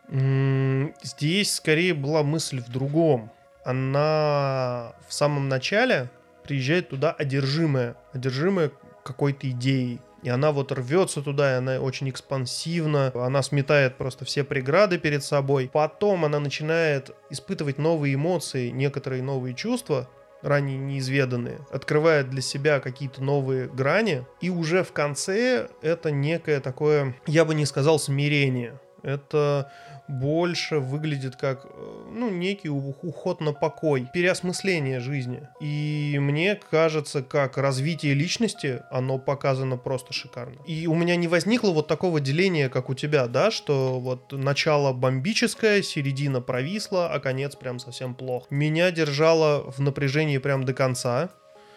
[1.02, 3.30] Здесь скорее была мысль в другом.
[3.64, 6.10] Она в самом начале
[6.42, 8.70] приезжает туда одержимая, одержимая
[9.02, 10.00] какой-то идеей.
[10.22, 15.22] И она вот рвется туда, и она очень экспансивна, она сметает просто все преграды перед
[15.22, 15.70] собой.
[15.70, 20.08] Потом она начинает испытывать новые эмоции, некоторые новые чувства,
[20.44, 27.14] ранее неизведанные, открывает для себя какие-то новые грани, и уже в конце это некое такое,
[27.26, 29.70] я бы не сказал смирение, Это
[30.08, 31.68] больше выглядит как, э,
[32.12, 35.48] ну, некий уход на покой, переосмысление жизни.
[35.60, 40.56] И мне кажется, как развитие личности, оно показано просто шикарно.
[40.66, 44.92] И у меня не возникло вот такого деления, как у тебя, да, что вот начало
[44.92, 48.46] бомбическое, середина провисла, а конец прям совсем плохо.
[48.50, 51.30] Меня держало в напряжении прям до конца,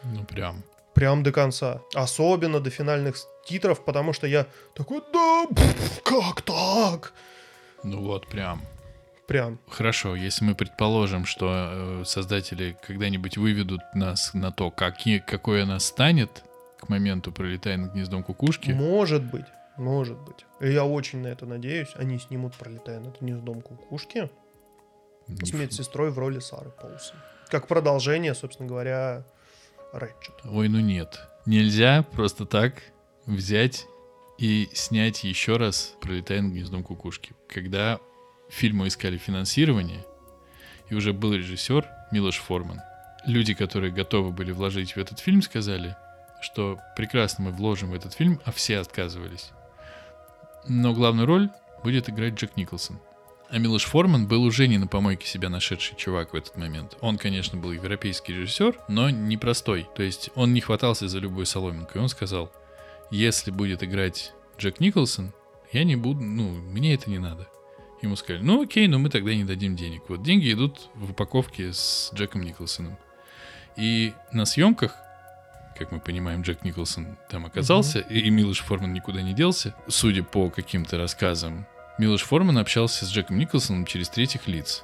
[0.03, 0.63] Ну, прям.
[0.93, 1.81] прям до конца.
[1.93, 3.15] Особенно до финальных
[3.45, 7.13] титров, потому что я такой, да, пф, как так?
[7.83, 8.61] Ну вот, прям.
[9.27, 9.59] Прям.
[9.69, 15.79] Хорошо, если мы предположим, что э, создатели когда-нибудь выведут нас на то, какие, какой она
[15.79, 16.43] станет
[16.79, 20.45] к моменту пролетая над гнездом кукушки, Может быть, может быть.
[20.59, 21.89] Я очень на это надеюсь.
[21.95, 24.29] Они снимут, пролетая над гнездом кукушки,
[25.27, 27.17] не с медсестрой в роли Сары Полсон.
[27.49, 29.25] Как продолжение, собственно говоря,
[29.93, 30.35] Рэтчет.
[30.45, 31.27] Ой, ну нет.
[31.45, 32.81] Нельзя просто так
[33.25, 33.85] взять
[34.37, 37.33] и снять еще раз «Пролетая над гнездом кукушки».
[37.47, 37.99] Когда
[38.49, 40.05] фильму искали финансирование,
[40.89, 42.81] и уже был режиссер Милош Форман,
[43.25, 45.95] люди, которые готовы были вложить в этот фильм, сказали,
[46.41, 49.51] что прекрасно мы вложим в этот фильм, а все отказывались.
[50.67, 51.49] Но главную роль
[51.83, 52.99] будет играть Джек Николсон.
[53.49, 56.97] А Милош Форман был уже не на помойке себя нашедший чувак в этот момент.
[56.99, 59.87] Он, конечно, был европейский режиссер, но непростой.
[59.95, 61.97] То есть он не хватался за любую соломинку.
[61.97, 62.51] И он сказал,
[63.11, 65.33] если будет играть Джек Николсон,
[65.71, 67.47] я не буду, ну, мне это не надо.
[68.01, 70.03] Ему сказали, ну окей, но мы тогда не дадим денег.
[70.07, 72.97] Вот деньги идут в упаковке с Джеком Николсоном.
[73.75, 74.95] И на съемках,
[75.77, 80.49] как мы понимаем, Джек Николсон там оказался, и Милош Форман никуда не делся, судя по
[80.49, 81.65] каким-то рассказам.
[81.97, 84.83] Милош Форман общался с Джеком Николсоном через третьих лиц.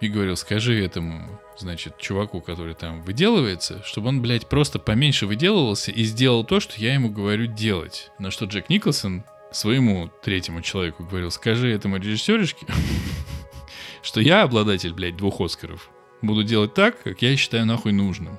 [0.00, 5.90] И говорил, скажи этому, значит, чуваку, который там выделывается, чтобы он, блядь, просто поменьше выделывался
[5.90, 8.10] и сделал то, что я ему говорю делать.
[8.18, 12.66] На что Джек Николсон своему третьему человеку говорил, скажи этому режиссеришке,
[14.02, 15.90] что я обладатель, блядь, двух Оскаров.
[16.20, 18.38] Буду делать так, как я считаю нахуй нужным.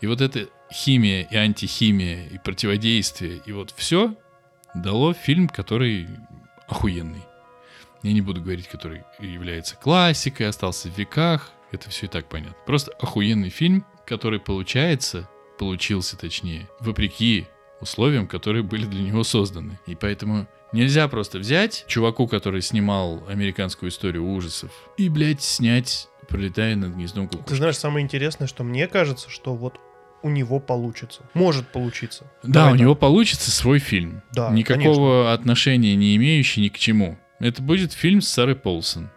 [0.00, 4.14] И вот эта химия и антихимия, и противодействие, и вот все
[4.74, 6.08] дало фильм, который
[6.68, 7.22] охуенный.
[8.02, 11.50] Я не буду говорить, который является классикой, остался в веках.
[11.72, 12.56] Это все и так понятно.
[12.66, 15.28] Просто охуенный фильм, который получается,
[15.58, 17.46] получился точнее, вопреки
[17.80, 19.78] условиям, которые были для него созданы.
[19.86, 26.76] И поэтому нельзя просто взять чуваку, который снимал американскую историю ужасов, и, блядь, снять «Пролетая
[26.76, 27.56] над гнездом Ты кукушки».
[27.56, 29.78] знаешь, самое интересное, что мне кажется, что вот
[30.22, 31.22] у него получится.
[31.34, 32.24] Может получиться.
[32.42, 32.80] Да, Давай у так.
[32.80, 34.22] него получится свой фильм.
[34.32, 37.18] Да, Никакого отношения не имеющий ни к чему.
[37.40, 39.10] Это будет фильм с Сарой Полсон.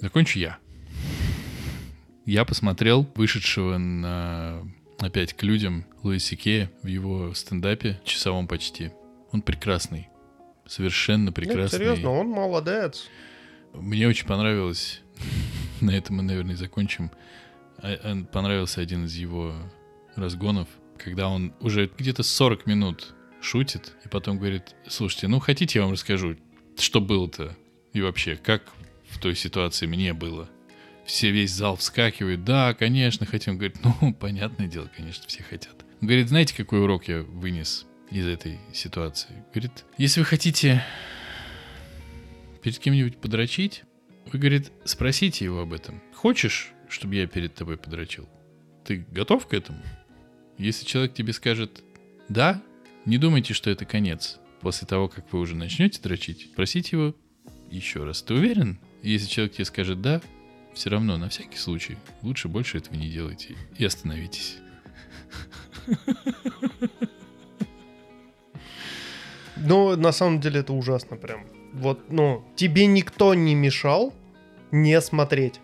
[0.00, 0.58] Закончу я.
[2.26, 4.62] Я посмотрел вышедшего на
[4.98, 8.92] опять к людям Луиси Кея в его стендапе часовом почти.
[9.32, 10.08] Он прекрасный.
[10.66, 11.78] Совершенно Нет, прекрасный.
[11.78, 13.06] серьезно, он молодец.
[13.74, 15.00] Мне очень понравилось,
[15.80, 17.10] на этом мы, наверное, и закончим,
[17.78, 19.54] А- а, понравился один из его
[20.16, 20.68] разгонов,
[21.02, 25.92] когда он уже где-то 40 минут шутит, и потом говорит, слушайте, ну хотите, я вам
[25.92, 26.36] расскажу,
[26.78, 27.56] что было-то,
[27.92, 28.62] и вообще, как
[29.08, 30.48] в той ситуации мне было.
[31.04, 33.56] Все, весь зал вскакивает, да, конечно, хотим.
[33.56, 35.74] Говорит, ну, понятное дело, конечно, все хотят.
[36.00, 39.44] Он говорит, знаете, какой урок я вынес из этой ситуации?
[39.52, 40.84] Говорит, если вы хотите
[42.62, 43.82] перед кем-нибудь подрочить,
[44.32, 46.00] вы, говорит, спросите его об этом.
[46.14, 48.28] Хочешь, чтобы я перед тобой подрочил?
[48.84, 49.82] Ты готов к этому?
[50.60, 51.82] Если человек тебе скажет
[52.28, 52.60] «да»,
[53.06, 54.38] не думайте, что это конец.
[54.60, 57.14] После того, как вы уже начнете дрочить, просите его
[57.70, 58.20] еще раз.
[58.20, 58.78] Ты уверен?
[59.02, 60.20] Если человек тебе скажет «да»,
[60.74, 64.58] все равно, на всякий случай, лучше больше этого не делайте и остановитесь.
[69.56, 71.46] Ну, на самом деле это ужасно прям.
[71.72, 74.12] Вот, ну, тебе никто не мешал
[74.70, 75.58] не смотреть.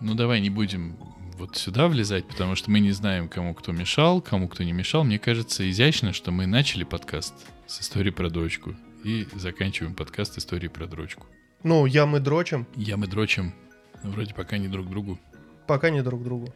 [0.00, 0.96] Ну давай не будем
[1.36, 5.04] вот сюда влезать, потому что мы не знаем, кому кто мешал, кому кто не мешал.
[5.04, 7.34] Мне кажется изящно, что мы начали подкаст
[7.66, 11.26] с истории про дочку и заканчиваем подкаст истории про дрочку.
[11.62, 13.54] Ну, я мы дрочим, Я мы дрочим
[14.02, 15.18] вроде пока не друг другу.
[15.66, 16.52] пока не друг другу.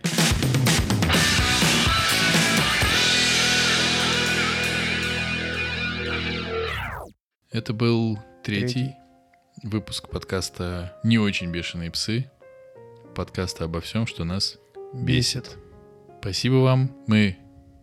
[7.51, 8.95] Это был третий, Третий.
[9.63, 12.31] выпуск подкаста «Не очень бешеные псы».
[13.15, 14.59] Подкаста обо всем, что нас
[14.93, 15.59] бесит.
[16.21, 16.91] Спасибо вам.
[17.07, 17.39] Мы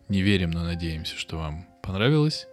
[0.09, 2.47] не верим, но надеемся, что вам понравилось.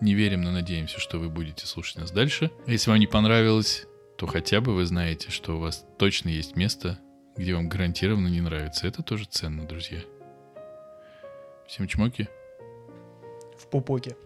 [0.00, 2.50] Не верим, но надеемся, что вы будете слушать нас дальше.
[2.66, 3.86] А Если вам не понравилось,
[4.16, 6.98] то хотя бы вы знаете, что у вас точно есть место,
[7.36, 8.86] где вам гарантированно не нравится.
[8.86, 10.00] Это тоже ценно, друзья.
[11.66, 12.28] Всем чмоки.
[13.56, 14.16] В пупоке.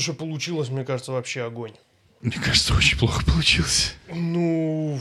[0.00, 1.74] Слушай, получилось, мне кажется, вообще огонь.
[2.22, 3.96] Мне кажется, очень плохо получилось.
[4.08, 4.98] Ну,